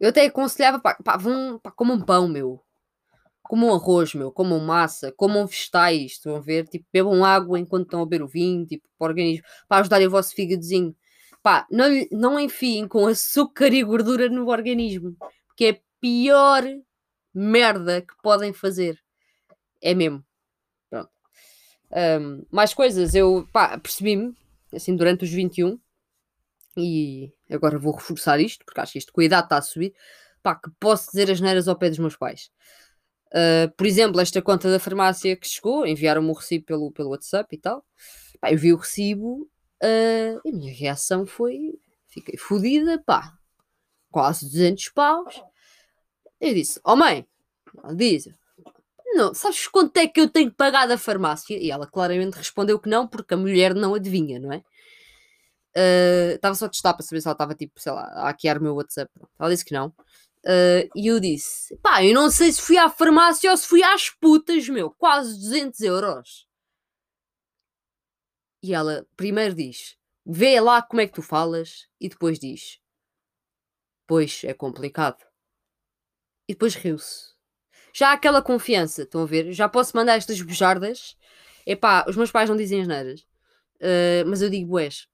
Eu 0.00 0.10
até 0.10 0.26
aconselhava, 0.26 0.78
pá, 0.78 0.94
pá, 1.02 1.16
vão, 1.16 1.58
pá, 1.58 1.70
comam 1.70 2.00
pão, 2.00 2.28
meu. 2.28 2.62
Comam 3.42 3.74
arroz, 3.74 4.14
meu. 4.14 4.30
Comam 4.32 4.58
massa. 4.60 5.12
Comam 5.12 5.46
vegetais, 5.46 6.12
estão 6.12 6.36
a 6.36 6.40
ver? 6.40 6.66
Tipo, 6.68 6.86
bebam 6.92 7.24
água 7.24 7.58
enquanto 7.58 7.86
estão 7.86 8.02
a 8.02 8.04
beber 8.04 8.22
o 8.24 8.28
vinho, 8.28 8.66
tipo, 8.66 8.86
para 8.98 9.06
o 9.06 9.08
organismo. 9.08 9.44
Para 9.68 9.80
ajudarem 9.80 10.06
o 10.06 10.10
vosso 10.10 10.34
fígadozinho. 10.34 10.94
Pá, 11.42 11.66
não, 11.70 11.86
não 12.12 12.40
enfiem 12.40 12.88
com 12.88 13.06
açúcar 13.06 13.72
e 13.72 13.82
gordura 13.82 14.28
no 14.28 14.48
organismo. 14.48 15.16
Porque 15.46 15.66
é 15.66 15.70
a 15.70 15.80
pior 16.00 16.64
merda 17.34 18.02
que 18.02 18.14
podem 18.22 18.52
fazer. 18.52 18.98
É 19.80 19.94
mesmo. 19.94 20.24
Um, 21.92 22.44
mais 22.50 22.74
coisas, 22.74 23.14
eu 23.14 23.48
percebi-me 23.82 24.34
assim 24.72 24.94
durante 24.96 25.24
os 25.24 25.30
21 25.30 25.78
e 26.76 27.32
agora 27.50 27.78
vou 27.78 27.94
reforçar 27.94 28.40
isto, 28.40 28.64
porque 28.64 28.80
acho 28.80 28.92
que 28.92 28.98
isto 28.98 29.12
com 29.12 29.20
a 29.20 29.24
idade 29.24 29.46
está 29.46 29.56
a 29.58 29.62
subir, 29.62 29.94
pá, 30.42 30.54
que 30.54 30.70
posso 30.78 31.10
dizer 31.10 31.30
as 31.30 31.40
neiras 31.40 31.68
ao 31.68 31.76
pé 31.76 31.88
dos 31.88 31.98
meus 31.98 32.16
pais. 32.16 32.50
Uh, 33.28 33.70
por 33.76 33.86
exemplo, 33.86 34.20
esta 34.20 34.40
conta 34.42 34.70
da 34.70 34.78
farmácia 34.78 35.36
que 35.36 35.48
chegou, 35.48 35.86
enviaram-me 35.86 36.28
o 36.28 36.32
recibo 36.32 36.64
pelo, 36.64 36.92
pelo 36.92 37.10
WhatsApp 37.10 37.54
e 37.54 37.58
tal. 37.58 37.84
Pá, 38.40 38.52
eu 38.52 38.58
vi 38.58 38.72
o 38.72 38.76
recibo 38.76 39.42
uh, 39.82 40.40
e 40.44 40.50
a 40.50 40.52
minha 40.52 40.72
reação 40.72 41.26
foi: 41.26 41.78
fiquei 42.06 42.36
fodida, 42.38 43.02
pá, 43.04 43.36
quase 44.10 44.46
200 44.46 44.88
paus. 44.90 45.42
Eu 46.40 46.54
disse: 46.54 46.80
Oh 46.84 46.96
mãe, 46.96 47.26
diz, 47.94 48.28
não, 49.16 49.34
sabes 49.34 49.66
quanto 49.68 49.96
é 49.96 50.06
que 50.06 50.20
eu 50.20 50.28
tenho 50.28 50.50
que 50.50 50.56
pagar 50.56 50.86
da 50.86 50.98
farmácia? 50.98 51.58
E 51.58 51.70
ela 51.70 51.86
claramente 51.86 52.34
respondeu 52.34 52.78
que 52.78 52.88
não, 52.88 53.06
porque 53.08 53.34
a 53.34 53.36
mulher 53.36 53.74
não 53.74 53.94
adivinha, 53.94 54.38
não 54.38 54.52
é? 54.52 54.62
Estava 56.34 56.54
uh, 56.54 56.56
só 56.56 56.66
a 56.66 56.68
testar 56.68 56.94
para 56.94 57.04
saber 57.04 57.20
se 57.20 57.28
ela 57.28 57.34
estava 57.34 57.54
tipo, 57.54 57.78
sei 57.80 57.92
lá, 57.92 58.02
a 58.02 58.22
hackear 58.24 58.58
o 58.58 58.62
meu 58.62 58.74
WhatsApp. 58.74 59.10
Ela 59.38 59.50
disse 59.50 59.64
que 59.64 59.74
não. 59.74 59.88
Uh, 59.88 60.88
e 60.94 61.08
eu 61.08 61.20
disse: 61.20 61.76
pá, 61.78 62.04
eu 62.04 62.14
não 62.14 62.30
sei 62.30 62.52
se 62.52 62.62
fui 62.62 62.78
à 62.78 62.88
farmácia 62.88 63.50
ou 63.50 63.56
se 63.56 63.66
fui 63.66 63.82
às 63.82 64.10
putas, 64.10 64.68
meu, 64.68 64.90
quase 64.90 65.38
200 65.38 65.80
euros. 65.80 66.46
E 68.62 68.72
ela 68.74 69.06
primeiro 69.16 69.54
diz: 69.54 69.96
vê 70.24 70.60
lá 70.60 70.80
como 70.82 71.00
é 71.00 71.06
que 71.06 71.14
tu 71.14 71.22
falas, 71.22 71.88
e 72.00 72.08
depois 72.08 72.38
diz: 72.38 72.78
pois 74.06 74.42
é 74.44 74.54
complicado. 74.54 75.24
E 76.48 76.52
depois 76.54 76.74
riu-se. 76.74 77.35
Já 77.96 78.10
há 78.10 78.12
aquela 78.12 78.42
confiança, 78.42 79.04
estão 79.04 79.22
a 79.22 79.26
ver? 79.26 79.54
Já 79.54 79.70
posso 79.70 79.96
mandar 79.96 80.16
estas 80.18 80.38
bujardas. 80.42 81.16
Epá, 81.66 82.04
os 82.06 82.14
meus 82.14 82.30
pais 82.30 82.46
não 82.46 82.54
dizem 82.54 82.82
as 82.82 82.86
neiras, 82.86 83.20
uh, 83.80 84.26
mas 84.26 84.42
eu 84.42 84.50
digo 84.50 84.68
boés. 84.68 85.08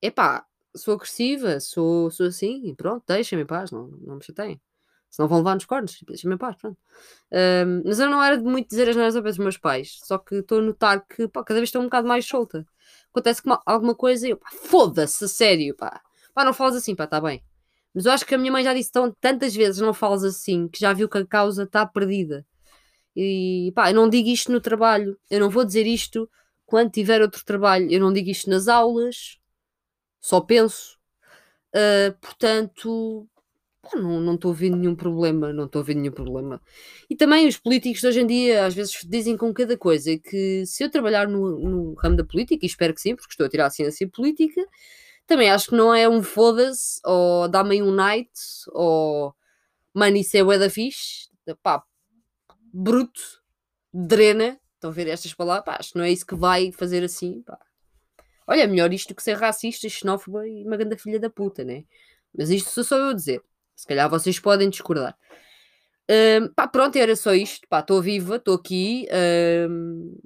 Epá, 0.00 0.46
sou 0.76 0.94
agressiva, 0.94 1.58
sou, 1.58 2.12
sou 2.12 2.26
assim, 2.26 2.64
e 2.64 2.76
pronto, 2.76 3.02
deixem-me 3.08 3.42
em 3.42 3.46
paz, 3.46 3.72
não, 3.72 3.88
não 3.88 4.14
me 4.16 4.22
chateiem. 4.22 4.60
Senão 5.10 5.28
vão 5.28 5.38
levar 5.38 5.54
nos 5.54 5.64
cornos, 5.64 5.98
deixem-me 6.06 6.36
em 6.36 6.38
paz, 6.38 6.54
pronto. 6.54 6.78
Uh, 7.32 7.82
mas 7.84 7.98
eu 7.98 8.08
não 8.08 8.22
era 8.22 8.38
de 8.38 8.44
muito 8.44 8.68
dizer 8.68 8.88
as 8.88 8.94
neiras 8.94 9.16
ao 9.16 9.22
pé 9.24 9.30
dos 9.30 9.38
meus 9.38 9.58
pais, 9.58 9.98
só 10.04 10.16
que 10.16 10.36
estou 10.36 10.60
a 10.60 10.62
notar 10.62 11.04
que 11.04 11.26
pá, 11.26 11.42
cada 11.42 11.58
vez 11.58 11.70
estou 11.70 11.82
um 11.82 11.86
bocado 11.86 12.06
mais 12.06 12.24
solta. 12.24 12.64
Acontece 13.10 13.42
que 13.42 13.50
alguma 13.66 13.96
coisa 13.96 14.28
e 14.28 14.30
eu, 14.30 14.36
pá, 14.36 14.50
foda-se, 14.52 15.28
sério, 15.28 15.74
pá. 15.74 16.00
Pá, 16.32 16.44
não 16.44 16.54
falas 16.54 16.76
assim, 16.76 16.94
pá, 16.94 17.02
está 17.02 17.20
bem. 17.20 17.42
Mas 17.94 18.06
eu 18.06 18.12
acho 18.12 18.26
que 18.26 18.34
a 18.34 18.38
minha 18.38 18.50
mãe 18.52 18.64
já 18.64 18.74
disse 18.74 18.90
tão, 18.90 19.12
tantas 19.20 19.54
vezes 19.54 19.80
não 19.80 19.94
falas 19.94 20.24
assim, 20.24 20.68
que 20.68 20.80
já 20.80 20.92
viu 20.92 21.08
que 21.08 21.18
a 21.18 21.26
causa 21.26 21.62
está 21.62 21.86
perdida. 21.86 22.44
E 23.16 23.72
pá, 23.74 23.90
eu 23.90 23.94
não 23.94 24.08
digo 24.08 24.28
isto 24.28 24.50
no 24.50 24.60
trabalho, 24.60 25.16
eu 25.30 25.40
não 25.40 25.50
vou 25.50 25.64
dizer 25.64 25.86
isto 25.86 26.28
quando 26.66 26.90
tiver 26.90 27.22
outro 27.22 27.44
trabalho, 27.44 27.90
eu 27.90 28.00
não 28.00 28.12
digo 28.12 28.30
isto 28.30 28.50
nas 28.50 28.68
aulas, 28.68 29.38
só 30.20 30.40
penso. 30.40 30.98
Uh, 31.74 32.12
portanto, 32.20 33.28
pá, 33.82 33.96
não 33.98 34.34
estou 34.34 34.52
ver 34.52 34.70
nenhum 34.70 34.96
problema, 34.96 35.52
não 35.52 35.66
estou 35.66 35.84
ver 35.84 35.94
nenhum 35.94 36.12
problema. 36.12 36.60
E 37.08 37.16
também 37.16 37.46
os 37.46 37.56
políticos 37.58 38.00
de 38.00 38.08
hoje 38.08 38.20
em 38.20 38.26
dia 38.26 38.66
às 38.66 38.74
vezes 38.74 38.98
dizem 39.04 39.36
com 39.36 39.52
cada 39.54 39.76
coisa 39.76 40.18
que 40.18 40.64
se 40.66 40.82
eu 40.82 40.90
trabalhar 40.90 41.28
no, 41.28 41.58
no 41.58 41.94
ramo 41.94 42.16
da 42.16 42.24
política, 42.24 42.64
e 42.64 42.68
espero 42.68 42.94
que 42.94 43.00
sim, 43.00 43.14
porque 43.14 43.32
estou 43.32 43.46
a 43.46 43.48
tirar 43.48 43.66
a 43.66 43.70
ciência 43.70 44.08
política, 44.08 44.60
também 45.26 45.50
acho 45.50 45.68
que 45.68 45.76
não 45.76 45.94
é 45.94 46.08
um 46.08 46.22
foda-se, 46.22 47.00
ou 47.04 47.48
dá-me 47.48 47.82
um 47.82 47.90
night, 47.90 48.30
ou 48.68 49.34
mano, 49.92 50.16
isso 50.16 50.36
é 50.36 50.42
o 50.42 50.58
da 50.58 50.68
fixe, 50.68 51.28
pá, 51.62 51.82
bruto, 52.72 53.42
drena, 53.92 54.60
estão 54.74 54.90
a 54.90 54.92
ver 54.92 55.08
estas 55.08 55.32
palavras, 55.32 55.64
pá, 55.64 55.76
acho 55.78 55.92
que 55.92 55.98
não 55.98 56.04
é 56.04 56.10
isso 56.10 56.26
que 56.26 56.34
vai 56.34 56.72
fazer 56.72 57.04
assim, 57.04 57.42
pá. 57.42 57.58
Olha, 58.46 58.66
melhor 58.66 58.92
isto 58.92 59.08
do 59.08 59.14
que 59.14 59.22
ser 59.22 59.36
racista, 59.36 59.88
xenófoba 59.88 60.46
e 60.46 60.64
uma 60.64 60.76
grande 60.76 60.98
filha 60.98 61.18
da 61.18 61.30
puta, 61.30 61.64
né? 61.64 61.84
Mas 62.36 62.50
isto 62.50 62.70
sou 62.70 62.84
só 62.84 62.98
eu 62.98 63.08
a 63.08 63.14
dizer. 63.14 63.42
Se 63.74 63.86
calhar 63.86 64.08
vocês 64.10 64.38
podem 64.38 64.68
discordar. 64.68 65.16
Um, 66.10 66.52
pá, 66.52 66.68
pronto, 66.68 66.96
era 66.96 67.16
só 67.16 67.32
isto. 67.32 67.66
Pá, 67.68 67.80
estou 67.80 68.02
viva, 68.02 68.36
estou 68.36 68.54
aqui. 68.54 69.08
Um, 69.68 70.20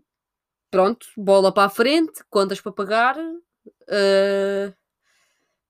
pronto, 0.70 1.06
bola 1.16 1.52
para 1.52 1.66
a 1.66 1.70
frente, 1.70 2.24
contas 2.28 2.60
para 2.60 2.72
pagar. 2.72 3.16
Uh, 3.16 4.74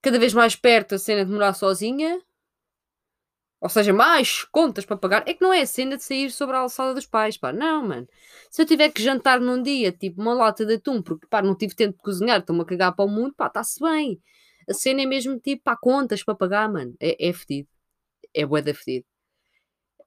cada 0.02 0.18
vez 0.18 0.32
mais 0.34 0.54
perto 0.56 0.94
a 0.94 0.98
cena 0.98 1.24
de 1.24 1.30
morar 1.32 1.54
sozinha. 1.54 2.20
Ou 3.60 3.68
seja, 3.68 3.92
mais 3.92 4.44
contas 4.44 4.84
para 4.84 4.96
pagar. 4.96 5.24
É 5.26 5.34
que 5.34 5.42
não 5.42 5.52
é 5.52 5.62
a 5.62 5.66
cena 5.66 5.96
de 5.96 6.04
sair 6.04 6.30
sobre 6.30 6.54
a 6.56 6.60
alçada 6.60 6.94
dos 6.94 7.06
pais, 7.06 7.36
pá. 7.36 7.52
Não, 7.52 7.86
mano. 7.86 8.08
Se 8.50 8.62
eu 8.62 8.66
tiver 8.66 8.90
que 8.90 9.02
jantar 9.02 9.40
num 9.40 9.60
dia, 9.60 9.90
tipo, 9.90 10.20
uma 10.22 10.32
lata 10.32 10.64
de 10.64 10.74
atum, 10.74 11.02
porque, 11.02 11.26
pá, 11.26 11.42
não 11.42 11.56
tive 11.56 11.74
tempo 11.74 11.96
de 11.96 12.02
cozinhar, 12.02 12.40
estou-me 12.40 12.62
a 12.62 12.64
cagar 12.64 12.94
para 12.94 13.04
o 13.04 13.08
mundo, 13.08 13.34
pá, 13.36 13.48
está-se 13.48 13.80
bem. 13.80 14.20
A 14.68 14.74
cena 14.74 15.02
é 15.02 15.06
mesmo, 15.06 15.38
tipo, 15.40 15.62
pá, 15.64 15.76
contas 15.76 16.22
para 16.22 16.34
pagar, 16.36 16.70
mano. 16.70 16.94
É, 17.00 17.28
é 17.28 17.32
fedido. 17.32 17.68
É 18.34 18.46
bué 18.46 18.62
da 18.62 18.74
fedido. 18.74 19.06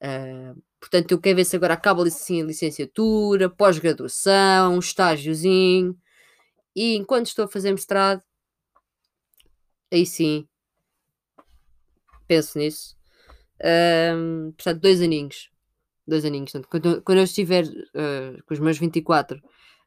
Uh, 0.04 0.62
portanto, 0.80 1.12
eu 1.12 1.20
quero 1.20 1.36
ver 1.38 1.46
se 1.46 1.56
agora 1.56 1.74
acaba 1.74 2.04
assim 2.08 2.42
a 2.42 2.46
licenciatura, 2.46 3.50
pós-graduação, 3.50 4.76
um 4.76 4.80
estágiozinho. 4.80 5.98
E 6.76 6.96
enquanto 6.96 7.28
estou 7.28 7.46
a 7.46 7.48
fazer 7.50 7.72
mestrado, 7.72 8.24
aí 9.92 10.06
sim, 10.06 10.48
penso 12.28 12.58
nisso. 12.58 12.96
Um, 13.64 14.52
portanto, 14.54 14.80
dois 14.82 15.02
aninhos. 15.02 15.50
Dois 16.08 16.26
aninhos. 16.26 16.52
Portanto, 16.52 16.70
quando, 16.70 17.02
quando 17.04 17.18
eu 17.20 17.24
estiver 17.24 17.66
uh, 17.66 18.44
com 18.46 18.54
os 18.54 18.60
meus 18.60 18.78
24, 18.78 19.42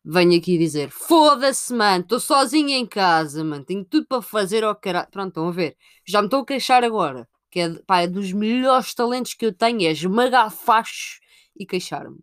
venho 0.05 0.39
aqui 0.39 0.59
dizer: 0.59 0.91
Foda-se, 0.91 1.73
mano, 1.75 2.03
estou 2.05 2.21
sozinha 2.21 2.77
em 2.77 2.87
casa, 2.87 3.43
mano, 3.43 3.65
tenho 3.65 3.85
tudo 3.85 4.07
para 4.07 4.23
fazer 4.23 4.63
ao 4.65 4.77
caralho. 4.77 5.09
Pronto, 5.11 5.29
estão 5.29 5.49
a 5.49 5.53
ver. 5.53 5.77
Já 6.05 6.21
me 6.21 6.27
estou 6.27 6.41
a 6.41 6.47
queixar 6.47 6.85
agora. 6.85 7.29
Que 7.51 7.61
é, 7.61 7.69
pá, 7.87 8.01
é 8.03 8.07
dos 8.07 8.33
melhores 8.33 8.95
talentos 8.95 9.35
que 9.35 9.47
eu 9.47 9.53
tenho: 9.53 9.83
é 9.83 9.93
esmagar 9.93 10.51
fachos 10.51 11.21
e 11.57 11.67
queixar-me. 11.67 12.19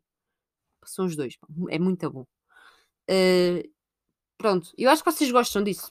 São 0.86 1.06
os 1.06 1.16
dois, 1.16 1.38
é 1.70 1.80
muito 1.80 2.10
bom. 2.12 2.26
Uh, 3.10 3.64
pronto, 4.38 4.72
eu 4.78 4.90
acho 4.90 5.04
que 5.04 5.12
vocês 5.12 5.32
gostam 5.32 5.64
disso. 5.64 5.90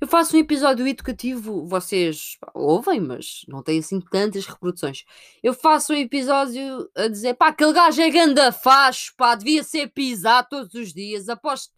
Eu 0.00 0.08
faço 0.08 0.34
um 0.34 0.40
episódio 0.40 0.86
educativo, 0.88 1.66
vocês 1.66 2.38
ouvem, 2.54 2.98
mas 2.98 3.44
não 3.46 3.62
tem 3.62 3.80
assim 3.80 4.00
tantas 4.00 4.46
reproduções. 4.46 5.04
Eu 5.42 5.52
faço 5.52 5.92
um 5.92 5.96
episódio 5.96 6.90
a 6.96 7.06
dizer, 7.06 7.34
pá, 7.34 7.48
aquele 7.48 7.74
gajo 7.74 8.00
é 8.00 8.08
ganda 8.08 8.50
faz, 8.50 9.10
pá, 9.10 9.34
devia 9.34 9.62
ser 9.62 9.88
pisado 9.88 10.48
todos 10.48 10.74
os 10.74 10.94
dias. 10.94 11.28
Aposto 11.28 11.74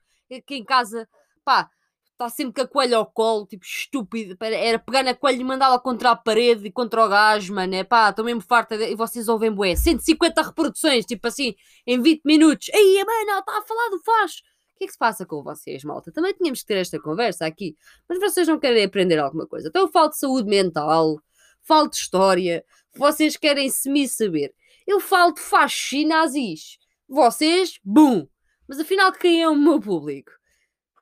que 0.47 0.55
em 0.55 0.65
casa, 0.65 1.09
pá, 1.45 1.69
está 2.13 2.29
sempre 2.29 2.55
com 2.55 2.61
a 2.61 2.69
coelha 2.69 2.97
ao 2.97 3.07
colo, 3.07 3.45
tipo, 3.45 3.65
estúpido. 3.65 4.37
Era 4.41 4.79
pegar 4.79 5.03
na 5.03 5.15
coelha 5.15 5.41
e 5.41 5.45
mandá-la 5.45 5.81
contra 5.81 6.13
a 6.13 6.17
parede 6.17 6.69
e 6.69 6.71
contra 6.71 7.05
o 7.05 7.09
gajo, 7.09 7.53
mano. 7.53 7.75
É 7.75 7.83
pá, 7.83 8.11
estou 8.11 8.25
mesmo 8.25 8.41
farta. 8.41 8.79
De... 8.79 8.93
E 8.93 8.95
vocês 8.95 9.29
ouvem, 9.29 9.51
bué, 9.51 9.75
150 9.75 10.43
reproduções, 10.43 11.05
tipo 11.05 11.27
assim, 11.27 11.57
em 11.85 12.01
20 12.01 12.23
minutos. 12.25 12.71
Aí, 12.73 13.05
mano, 13.05 13.31
ela 13.31 13.41
está 13.41 13.59
a 13.59 13.63
falar 13.63 13.91
do 13.91 14.01
faz 14.05 14.43
que 14.83 14.85
é 14.85 14.87
que 14.89 14.93
se 14.93 14.99
passa 14.99 15.25
com 15.25 15.43
vocês, 15.43 15.85
malta? 15.85 16.11
Também 16.11 16.35
tínhamos 16.35 16.61
que 16.61 16.67
ter 16.67 16.79
esta 16.79 17.01
conversa 17.01 17.47
aqui, 17.47 17.77
mas 18.09 18.19
vocês 18.19 18.49
não 18.49 18.59
querem 18.59 18.85
aprender 18.85 19.19
alguma 19.19 19.47
coisa. 19.47 19.69
Então 19.69 19.83
eu 19.83 19.89
falo 19.89 20.09
de 20.09 20.19
saúde 20.19 20.49
mental, 20.49 21.21
falo 21.63 21.89
de 21.89 21.97
história, 21.97 22.65
vocês 22.95 23.37
querem 23.37 23.71
se 23.71 23.89
me 23.89 24.09
saber. 24.09 24.53
Eu 24.87 24.99
falo 24.99 25.33
de 25.33 25.97
e 25.97 26.05
nazis. 26.05 26.79
Vocês, 27.09 27.79
bum! 27.85 28.27
Mas 28.67 28.81
afinal, 28.81 29.13
quem 29.13 29.43
é 29.43 29.49
o 29.49 29.55
meu 29.55 29.81
público? 29.81 30.33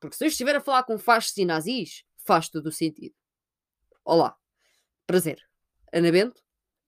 Porque 0.00 0.16
se 0.16 0.24
eu 0.24 0.28
estiver 0.28 0.56
a 0.56 0.60
falar 0.60 0.82
com 0.82 0.98
fachos 0.98 1.36
e 1.36 1.44
nazis, 1.44 2.04
faz 2.18 2.48
todo 2.48 2.66
o 2.66 2.72
sentido. 2.72 3.14
Olá, 4.04 4.36
prazer. 5.06 5.40
Ana 5.92 6.12
Bento, 6.12 6.42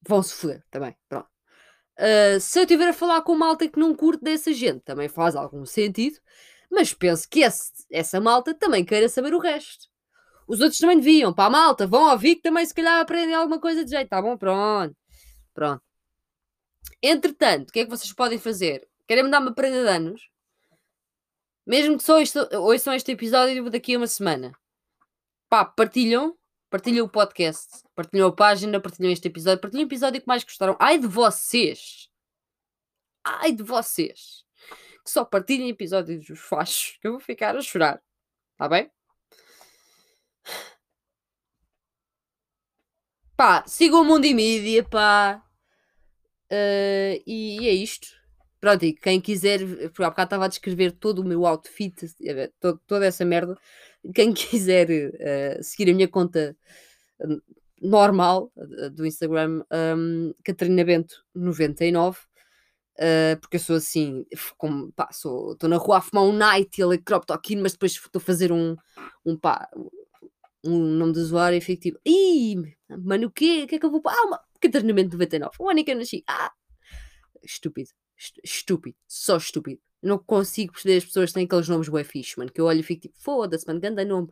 vão-se 0.06 0.34
foder 0.34 0.62
também. 0.70 0.94
Pronto. 1.08 1.28
Uh, 1.98 2.40
se 2.40 2.58
eu 2.58 2.62
estiver 2.62 2.88
a 2.88 2.92
falar 2.92 3.22
com 3.22 3.34
malta 3.34 3.68
que 3.68 3.78
não 3.78 3.94
curte 3.94 4.24
dessa 4.24 4.52
gente, 4.52 4.80
também 4.80 5.08
faz 5.08 5.36
algum 5.36 5.64
sentido 5.64 6.18
mas 6.72 6.94
penso 6.94 7.28
que 7.28 7.40
esse, 7.40 7.70
essa 7.90 8.18
malta 8.18 8.54
também 8.54 8.82
queira 8.84 9.08
saber 9.08 9.34
o 9.34 9.38
resto. 9.38 9.88
Os 10.48 10.60
outros 10.60 10.78
também 10.78 10.98
deviam, 10.98 11.34
a 11.36 11.50
malta, 11.50 11.86
vão 11.86 12.10
ouvir 12.10 12.36
que 12.36 12.42
também 12.42 12.64
se 12.64 12.74
calhar 12.74 13.00
aprendem 13.00 13.34
alguma 13.34 13.60
coisa 13.60 13.84
de 13.84 13.90
jeito, 13.90 14.08
tá 14.08 14.20
bom? 14.20 14.36
Pronto, 14.36 14.96
pronto. 15.54 15.82
Entretanto, 17.02 17.68
o 17.68 17.72
que 17.72 17.80
é 17.80 17.84
que 17.84 17.90
vocês 17.90 18.12
podem 18.12 18.38
fazer? 18.38 18.88
Querem 19.06 19.24
me 19.24 19.30
dar 19.30 19.40
uma 19.40 19.54
prenda 19.54 19.82
de 19.82 19.88
anos? 19.88 20.22
Mesmo 21.66 21.98
que 21.98 22.02
só 22.02 22.16
ouçam 22.58 22.94
este 22.94 23.12
episódio 23.12 23.70
daqui 23.70 23.94
a 23.94 23.98
uma 23.98 24.06
semana. 24.06 24.52
Pá, 25.48 25.64
partilham, 25.64 26.36
partilham 26.70 27.04
o 27.04 27.08
podcast, 27.08 27.82
partilham 27.94 28.28
a 28.28 28.32
página, 28.32 28.80
partilham 28.80 29.12
este 29.12 29.28
episódio, 29.28 29.60
partilham 29.60 29.84
o 29.84 29.88
episódio 29.88 30.20
que 30.20 30.26
mais 30.26 30.42
gostaram. 30.42 30.76
Ai 30.80 30.98
de 30.98 31.06
vocês! 31.06 32.08
Ai 33.22 33.52
de 33.52 33.62
vocês! 33.62 34.42
Que 35.04 35.10
só 35.10 35.24
partilhem 35.24 35.68
episódios 35.68 36.26
dos 36.26 36.40
fachos, 36.40 36.98
que 37.00 37.08
eu 37.08 37.12
vou 37.12 37.20
ficar 37.20 37.56
a 37.56 37.62
chorar. 37.62 38.00
Está 38.52 38.68
bem? 38.68 38.90
Pá, 43.36 43.64
sigam 43.66 44.02
o 44.02 44.04
Mundo 44.04 44.24
e 44.24 44.34
Mídia, 44.34 44.84
pá. 44.84 45.42
Uh, 46.50 47.22
e, 47.26 47.58
e, 47.60 47.68
é 47.68 47.72
isto. 47.72 48.08
Pronto, 48.60 48.84
e 48.84 48.92
quem 48.92 49.20
quiser, 49.20 49.60
porque 49.88 50.04
há 50.04 50.10
bocado 50.10 50.26
estava 50.26 50.44
a 50.44 50.48
descrever 50.48 50.92
todo 50.92 51.20
o 51.20 51.24
meu 51.24 51.44
outfit, 51.46 51.94
todo, 52.60 52.80
toda 52.86 53.06
essa 53.06 53.24
merda. 53.24 53.58
quem 54.14 54.32
quiser 54.34 54.88
uh, 54.90 55.62
seguir 55.62 55.90
a 55.90 55.94
minha 55.94 56.08
conta 56.08 56.56
normal 57.80 58.52
do 58.92 59.04
Instagram, 59.04 59.64
um, 59.96 60.32
Catarina 60.44 60.84
Bento 60.84 61.24
99, 61.34 62.20
uh, 62.98 63.40
porque 63.40 63.56
eu 63.56 63.60
sou 63.60 63.76
assim, 63.76 64.24
como 64.56 64.92
pá, 64.92 65.08
estou 65.10 65.56
na 65.62 65.76
rua 65.76 65.98
a 65.98 66.00
fumar 66.00 66.24
um 66.24 66.32
night 66.32 66.78
e 66.78 66.84
ele 66.84 66.98
crop 66.98 67.26
talking, 67.26 67.56
mas 67.56 67.72
depois 67.72 67.92
estou 67.92 68.18
a 68.18 68.24
fazer 68.24 68.52
um, 68.52 68.76
um 69.24 69.36
pá, 69.36 69.68
um 70.64 70.78
nome 70.78 71.12
de 71.12 71.20
usuário 71.20 71.56
e 71.56 71.60
fico 71.60 71.82
tipo, 71.82 72.00
ih, 72.06 72.56
mano, 72.88 73.26
o 73.28 73.30
quê? 73.30 73.62
O 73.64 73.66
que 73.66 73.76
é 73.76 73.78
que 73.78 73.86
eu 73.86 73.90
vou. 73.90 74.02
Ah, 74.06 74.26
uma... 74.26 74.40
Catarina 74.60 74.92
Bento 74.92 75.12
99, 75.12 75.56
o 75.58 75.68
ano 75.68 75.84
que 75.84 75.90
eu 75.90 75.96
nasci, 75.96 76.22
ah, 76.28 76.52
estúpido, 77.42 77.90
estúpido, 78.44 78.96
só 79.08 79.36
estúpido 79.36 79.80
não 80.02 80.18
consigo 80.18 80.72
perceber 80.72 80.96
as 80.96 81.04
pessoas 81.04 81.30
que 81.30 81.34
têm 81.34 81.44
aqueles 81.44 81.68
nomes 81.68 81.88
bué 81.88 82.02
fixe, 82.04 82.36
mano. 82.36 82.50
Que 82.52 82.60
eu 82.60 82.66
olho 82.66 82.80
e 82.80 82.82
fico 82.82 83.02
tipo, 83.02 83.14
foda-se, 83.18 83.66
mano, 83.66 83.80
ganda 83.80 84.04
nome. 84.04 84.28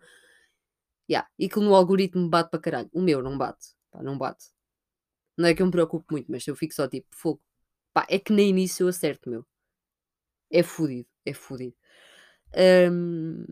Yeah. 1.08 1.28
E 1.38 1.48
que 1.48 1.60
no 1.60 1.74
algoritmo 1.74 2.28
bate 2.28 2.50
para 2.50 2.60
caralho. 2.60 2.90
O 2.92 3.00
meu 3.00 3.22
não 3.22 3.38
bate. 3.38 3.68
Pá, 3.90 4.02
não 4.02 4.18
bate. 4.18 4.46
Não 5.36 5.48
é 5.48 5.54
que 5.54 5.62
eu 5.62 5.66
me 5.66 5.72
preocupo 5.72 6.06
muito, 6.10 6.30
mas 6.30 6.46
eu 6.46 6.56
fico 6.56 6.74
só 6.74 6.88
tipo, 6.88 7.06
fogo. 7.12 7.40
Pá, 7.92 8.06
é 8.08 8.18
que 8.18 8.32
nem 8.32 8.52
nisso 8.52 8.82
eu 8.82 8.88
acerto, 8.88 9.28
meu. 9.28 9.44
É 10.50 10.62
fodido, 10.62 11.08
é 11.24 11.32
fodido. 11.32 11.76
Um, 12.90 13.44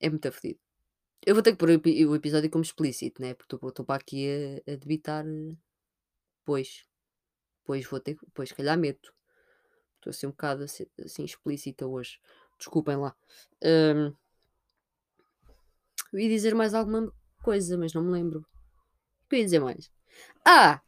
é 0.00 0.10
muito 0.10 0.30
fodido. 0.32 0.60
Eu 1.24 1.34
vou 1.34 1.42
ter 1.42 1.52
que 1.52 1.58
pôr 1.58 1.70
o 1.70 2.14
episódio 2.14 2.50
como 2.50 2.62
explícito, 2.62 3.20
né? 3.20 3.34
Porque 3.34 3.54
estou 3.54 3.84
para 3.84 3.96
aqui 3.96 4.62
a, 4.66 4.72
a 4.72 4.76
debitar. 4.76 5.24
Pois. 6.44 6.86
Pois 7.64 7.84
vou 7.86 7.98
ter. 8.00 8.16
Pois, 8.32 8.52
calhar 8.52 8.78
meto. 8.78 9.12
Estou 9.96 10.10
a 10.10 10.14
ser 10.14 10.26
um 10.28 10.30
bocado 10.30 10.62
assim, 10.64 10.86
assim 11.04 11.24
explícita 11.24 11.86
hoje. 11.86 12.20
Desculpem 12.58 12.96
lá. 12.96 13.16
Um, 13.62 14.14
eu 16.12 16.20
ia 16.20 16.28
dizer 16.28 16.54
mais 16.54 16.74
alguma 16.74 17.12
coisa, 17.42 17.76
mas 17.76 17.92
não 17.92 18.02
me 18.02 18.12
lembro. 18.12 18.40
O 18.40 19.28
que 19.28 19.36
eu 19.36 19.38
ia 19.40 19.44
dizer 19.44 19.60
mais? 19.60 19.90
Ah! 20.44 20.80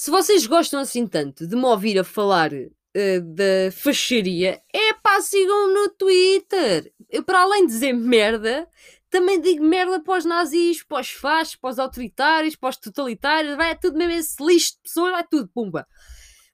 Se 0.00 0.10
vocês 0.10 0.46
gostam 0.46 0.80
assim 0.80 1.06
tanto 1.06 1.46
de 1.46 1.54
me 1.54 1.66
ouvir 1.66 1.98
a 1.98 2.04
falar 2.04 2.50
uh, 2.54 3.20
da 3.20 3.70
facharia, 3.70 4.58
é 4.72 4.94
pá, 4.94 5.20
sigam-me 5.20 5.74
no 5.74 5.90
Twitter. 5.90 6.90
Eu, 7.10 7.22
para 7.22 7.42
além 7.42 7.66
de 7.66 7.72
dizer 7.72 7.92
merda, 7.92 8.66
também 9.10 9.38
digo 9.38 9.62
merda 9.62 10.00
para 10.02 10.16
os 10.16 10.24
nazis, 10.24 10.82
para 10.82 11.02
os 11.02 11.10
fachos, 11.10 11.56
para 11.56 11.68
os 11.68 11.78
autoritários, 11.78 12.56
para 12.56 12.70
os 12.70 12.78
totalitários, 12.78 13.54
vai 13.56 13.72
é 13.72 13.74
tudo 13.74 13.98
mesmo 13.98 14.14
esse 14.14 14.42
lixo 14.42 14.72
de 14.76 14.78
pessoas, 14.84 15.12
vai 15.12 15.26
tudo, 15.30 15.50
pumba. 15.52 15.86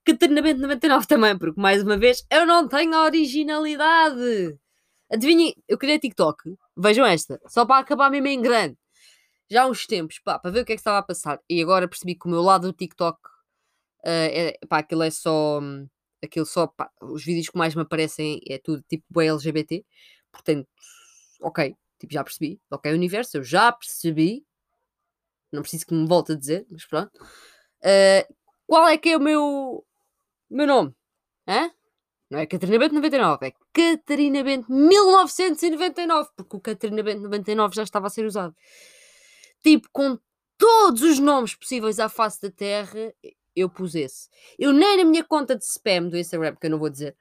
Catarina 0.04 0.42
Bento 0.42 0.60
99 0.62 1.06
também, 1.06 1.38
porque 1.38 1.60
mais 1.60 1.84
uma 1.84 1.96
vez 1.96 2.26
eu 2.28 2.44
não 2.46 2.66
tenho 2.66 2.96
originalidade. 2.96 4.58
Adivinhem, 5.08 5.54
eu 5.68 5.78
criei 5.78 6.00
TikTok, 6.00 6.52
vejam 6.76 7.06
esta, 7.06 7.40
só 7.46 7.64
para 7.64 7.78
acabar 7.78 8.10
mesmo 8.10 8.26
em 8.26 8.42
grande. 8.42 8.76
Já 9.48 9.62
há 9.62 9.66
uns 9.68 9.86
tempos, 9.86 10.18
pá, 10.18 10.36
para 10.36 10.50
ver 10.50 10.62
o 10.62 10.64
que 10.64 10.72
é 10.72 10.74
que 10.74 10.80
estava 10.80 10.98
a 10.98 11.02
passar. 11.02 11.38
E 11.48 11.62
agora 11.62 11.86
percebi 11.86 12.16
que 12.16 12.26
o 12.26 12.28
meu 12.28 12.42
lado 12.42 12.66
do 12.66 12.76
TikTok, 12.76 13.35
é, 14.08 14.58
pá, 14.68 14.78
aquilo 14.78 15.02
é 15.02 15.10
só. 15.10 15.60
Aquilo 16.22 16.46
só, 16.46 16.66
pá, 16.66 16.90
os 17.02 17.24
vídeos 17.24 17.48
que 17.50 17.58
mais 17.58 17.74
me 17.74 17.82
aparecem 17.82 18.40
é 18.48 18.58
tudo 18.58 18.82
tipo 18.88 19.20
LGBT. 19.20 19.84
Portanto, 20.32 20.68
ok, 21.40 21.74
tipo, 21.98 22.12
já 22.12 22.24
percebi. 22.24 22.60
Ok, 22.70 22.92
universo, 22.92 23.38
eu 23.38 23.44
já 23.44 23.72
percebi. 23.72 24.44
Não 25.52 25.62
preciso 25.62 25.86
que 25.86 25.94
me 25.94 26.06
volte 26.06 26.32
a 26.32 26.36
dizer, 26.36 26.66
mas 26.70 26.84
pronto. 26.86 27.12
Uh, 27.82 28.34
qual 28.66 28.88
é 28.88 28.98
que 28.98 29.10
é 29.10 29.16
o 29.16 29.20
meu 29.20 29.86
meu 30.50 30.66
nome. 30.66 30.94
Hã? 31.48 31.70
Não 32.30 32.38
é 32.40 32.46
Catarina 32.46 32.78
Bento 32.78 32.94
99, 32.94 33.46
é 33.46 33.52
Catarina 33.72 34.42
Bento 34.42 34.72
1999, 34.72 36.30
porque 36.36 36.56
o 36.56 36.60
Catarina 36.60 37.02
Bento 37.02 37.22
99 37.22 37.74
já 37.76 37.82
estava 37.84 38.08
a 38.08 38.10
ser 38.10 38.24
usado. 38.26 38.54
Tipo, 39.62 39.88
com 39.92 40.18
todos 40.58 41.02
os 41.02 41.18
nomes 41.18 41.54
possíveis 41.54 42.00
à 42.00 42.08
face 42.08 42.40
da 42.40 42.50
Terra, 42.50 43.12
eu 43.56 43.70
pus 43.70 43.94
esse. 43.94 44.28
Eu 44.58 44.72
nem 44.72 44.98
na 44.98 45.04
minha 45.04 45.24
conta 45.24 45.56
de 45.56 45.64
spam 45.64 46.08
do 46.08 46.18
Instagram, 46.18 46.54
que 46.56 46.66
eu 46.66 46.70
não 46.70 46.78
vou 46.78 46.90
dizer, 46.90 47.16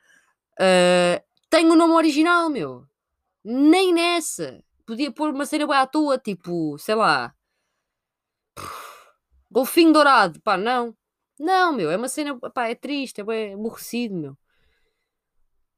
uh, 0.59 1.23
tenho 1.49 1.71
o 1.71 1.75
nome 1.75 1.93
original, 1.93 2.49
meu. 2.49 2.85
Nem 3.43 3.93
nessa. 3.93 4.63
Podia 4.85 5.11
pôr 5.11 5.31
uma 5.31 5.45
cena 5.45 5.65
bem 5.65 5.77
à 5.77 5.87
toa, 5.87 6.17
tipo, 6.17 6.77
sei 6.77 6.95
lá. 6.95 7.33
Golfinho 9.49 9.93
dourado. 9.93 10.41
Pá, 10.41 10.57
não. 10.57 10.95
Não, 11.39 11.73
meu, 11.73 11.91
é 11.91 11.97
uma 11.97 12.07
cena, 12.07 12.37
pá, 12.51 12.69
é 12.69 12.75
triste, 12.75 13.21
é 13.21 13.53
aborrecido, 13.53 14.15
meu. 14.15 14.37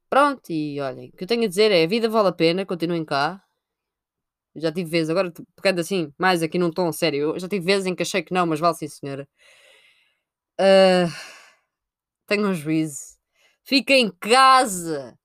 Pronto, 0.10 0.49
e 0.51 0.79
olhem, 0.79 1.10
o 1.10 1.17
que 1.17 1.23
eu 1.23 1.27
tenho 1.27 1.43
a 1.43 1.47
dizer 1.47 1.71
é: 1.71 1.84
a 1.84 1.88
vida 1.88 2.08
vale 2.10 2.29
a 2.29 2.32
pena, 2.32 2.65
continuem 2.65 3.03
cá. 3.03 3.43
Já 4.55 4.71
tive 4.71 4.89
vezes, 4.89 5.10
agora 5.10 5.32
pegando 5.55 5.82
assim, 5.82 6.12
mais 6.17 6.41
aqui 6.41 6.58
num 6.58 6.71
tom 6.71 6.91
sério, 6.91 7.36
eu 7.36 7.39
já 7.39 7.47
tive 7.47 7.65
vezes 7.65 7.86
em 7.86 7.95
que 7.95 8.03
achei 8.03 8.23
que 8.23 8.34
não, 8.34 8.45
mas 8.47 8.60
vale 8.60 8.75
sim, 8.75 8.88
senhora. 8.88 9.27
Uh, 10.60 11.12
tenham 12.26 12.54
juízo. 12.54 13.17
Fiquem 13.63 14.06
em 14.06 14.12
casa. 14.12 15.17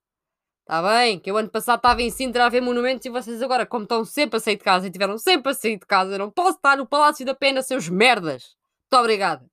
Está 0.61 0.83
bem? 0.83 1.19
Que 1.19 1.31
eu 1.31 1.37
ano 1.37 1.51
passado 1.51 1.79
estava 1.79 2.03
em 2.03 2.11
Sintra 2.11 2.47
a 2.47 2.49
ver 2.49 2.61
monumentos 2.61 3.05
e 3.05 3.11
vocês 3.11 3.43
agora, 3.43 3.67
como 3.67 3.83
estão 3.83 4.05
sempre 4.05 4.37
a 4.37 4.41
sair 4.41 4.57
de 4.57 4.65
casa 4.65 4.87
e 4.87 4.91
tiveram 4.91 5.19
sempre 5.19 5.53
a 5.53 5.55
sair 5.55 5.79
de 5.79 5.87
casa, 5.87 6.13
eu 6.13 6.19
não 6.19 6.31
posso 6.31 6.57
estar 6.57 6.77
no 6.77 6.87
Palácio 6.87 7.27
da 7.27 7.35
Pena, 7.35 7.63
seus 7.63 7.89
merdas. 7.89 8.57
Muito 8.91 9.01
obrigada. 9.01 9.45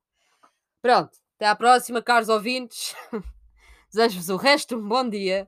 Pronto, 0.82 1.12
até 1.36 1.48
à 1.48 1.56
próxima, 1.56 2.02
caros 2.02 2.30
ouvintes. 2.30 2.96
Desejo-vos 3.92 4.30
o 4.30 4.38
resto 4.38 4.78
um 4.78 4.88
bom 4.88 5.10
dia. 5.10 5.48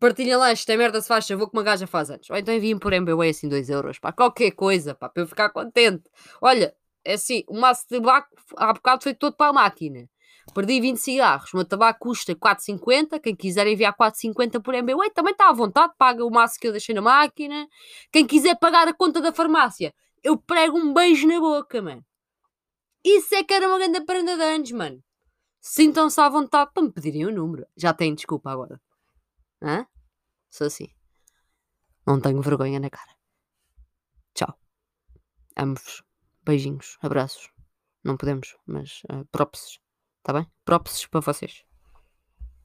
Partilhem 0.00 0.36
lá, 0.36 0.50
esta 0.50 0.76
merda 0.76 1.00
se 1.00 1.08
faz 1.08 1.28
vou 1.28 1.48
que 1.48 1.56
uma 1.56 1.62
gaja 1.62 1.86
faz 1.86 2.10
antes. 2.10 2.30
Ou 2.30 2.36
então 2.36 2.54
enviem 2.54 2.78
por 2.78 2.92
MBWay 2.92 3.30
assim 3.30 3.48
2 3.48 3.68
euros, 3.70 3.98
pá, 3.98 4.12
qualquer 4.12 4.50
coisa, 4.52 4.94
pá, 4.94 5.08
para 5.08 5.22
eu 5.22 5.26
ficar 5.26 5.50
contente. 5.50 6.04
Olha, 6.40 6.74
é 7.04 7.14
assim, 7.14 7.44
o 7.48 7.58
maço 7.58 7.84
de 7.88 7.96
tabaco 7.96 8.28
há 8.56 8.72
bocado 8.72 9.02
foi 9.02 9.14
todo 9.14 9.36
para 9.36 9.50
a 9.50 9.52
máquina. 9.52 10.08
Perdi 10.54 10.80
20 10.80 10.98
cigarros, 10.98 11.52
o 11.52 11.56
meu 11.56 11.64
tabaco 11.64 12.00
custa 12.00 12.34
4,50. 12.34 13.20
Quem 13.20 13.34
quiser 13.34 13.66
enviar 13.66 13.94
4,50 13.94 14.62
por 14.62 14.74
MBWay 14.74 15.10
também 15.10 15.32
está 15.32 15.48
à 15.48 15.52
vontade, 15.52 15.92
paga 15.98 16.24
o 16.24 16.30
maço 16.30 16.58
que 16.58 16.68
eu 16.68 16.72
deixei 16.72 16.94
na 16.94 17.02
máquina. 17.02 17.68
Quem 18.12 18.26
quiser 18.26 18.56
pagar 18.58 18.88
a 18.88 18.94
conta 18.94 19.20
da 19.20 19.32
farmácia, 19.32 19.92
eu 20.22 20.36
prego 20.36 20.78
um 20.78 20.92
beijo 20.92 21.26
na 21.26 21.40
boca, 21.40 21.82
mano. 21.82 22.04
Isso 23.04 23.34
é 23.34 23.44
que 23.44 23.54
era 23.54 23.68
uma 23.68 23.78
grande 23.78 24.00
prenda 24.04 24.36
de 24.36 24.42
anos, 24.42 24.72
mano. 24.72 25.02
Sintam-se 25.60 26.20
à 26.20 26.28
vontade 26.28 26.70
para 26.72 26.82
me 26.82 26.92
pedirem 26.92 27.26
o 27.26 27.32
número. 27.32 27.66
Já 27.76 27.92
têm 27.92 28.14
desculpa 28.14 28.50
agora. 28.50 28.80
Hã? 29.62 29.86
Sou 30.48 30.66
assim. 30.66 30.88
Não 32.06 32.20
tenho 32.20 32.40
vergonha 32.40 32.78
na 32.78 32.88
cara. 32.88 33.16
Tchau. 34.34 34.58
Amo-vos. 35.56 36.02
Beijinhos. 36.44 36.96
Abraços. 37.00 37.50
Não 38.04 38.16
podemos, 38.16 38.56
mas 38.64 39.02
uh, 39.10 39.24
propses. 39.32 39.80
Tá 40.22 40.32
bem? 40.32 40.46
Propses 40.64 41.06
para 41.06 41.20
vocês. 41.20 41.65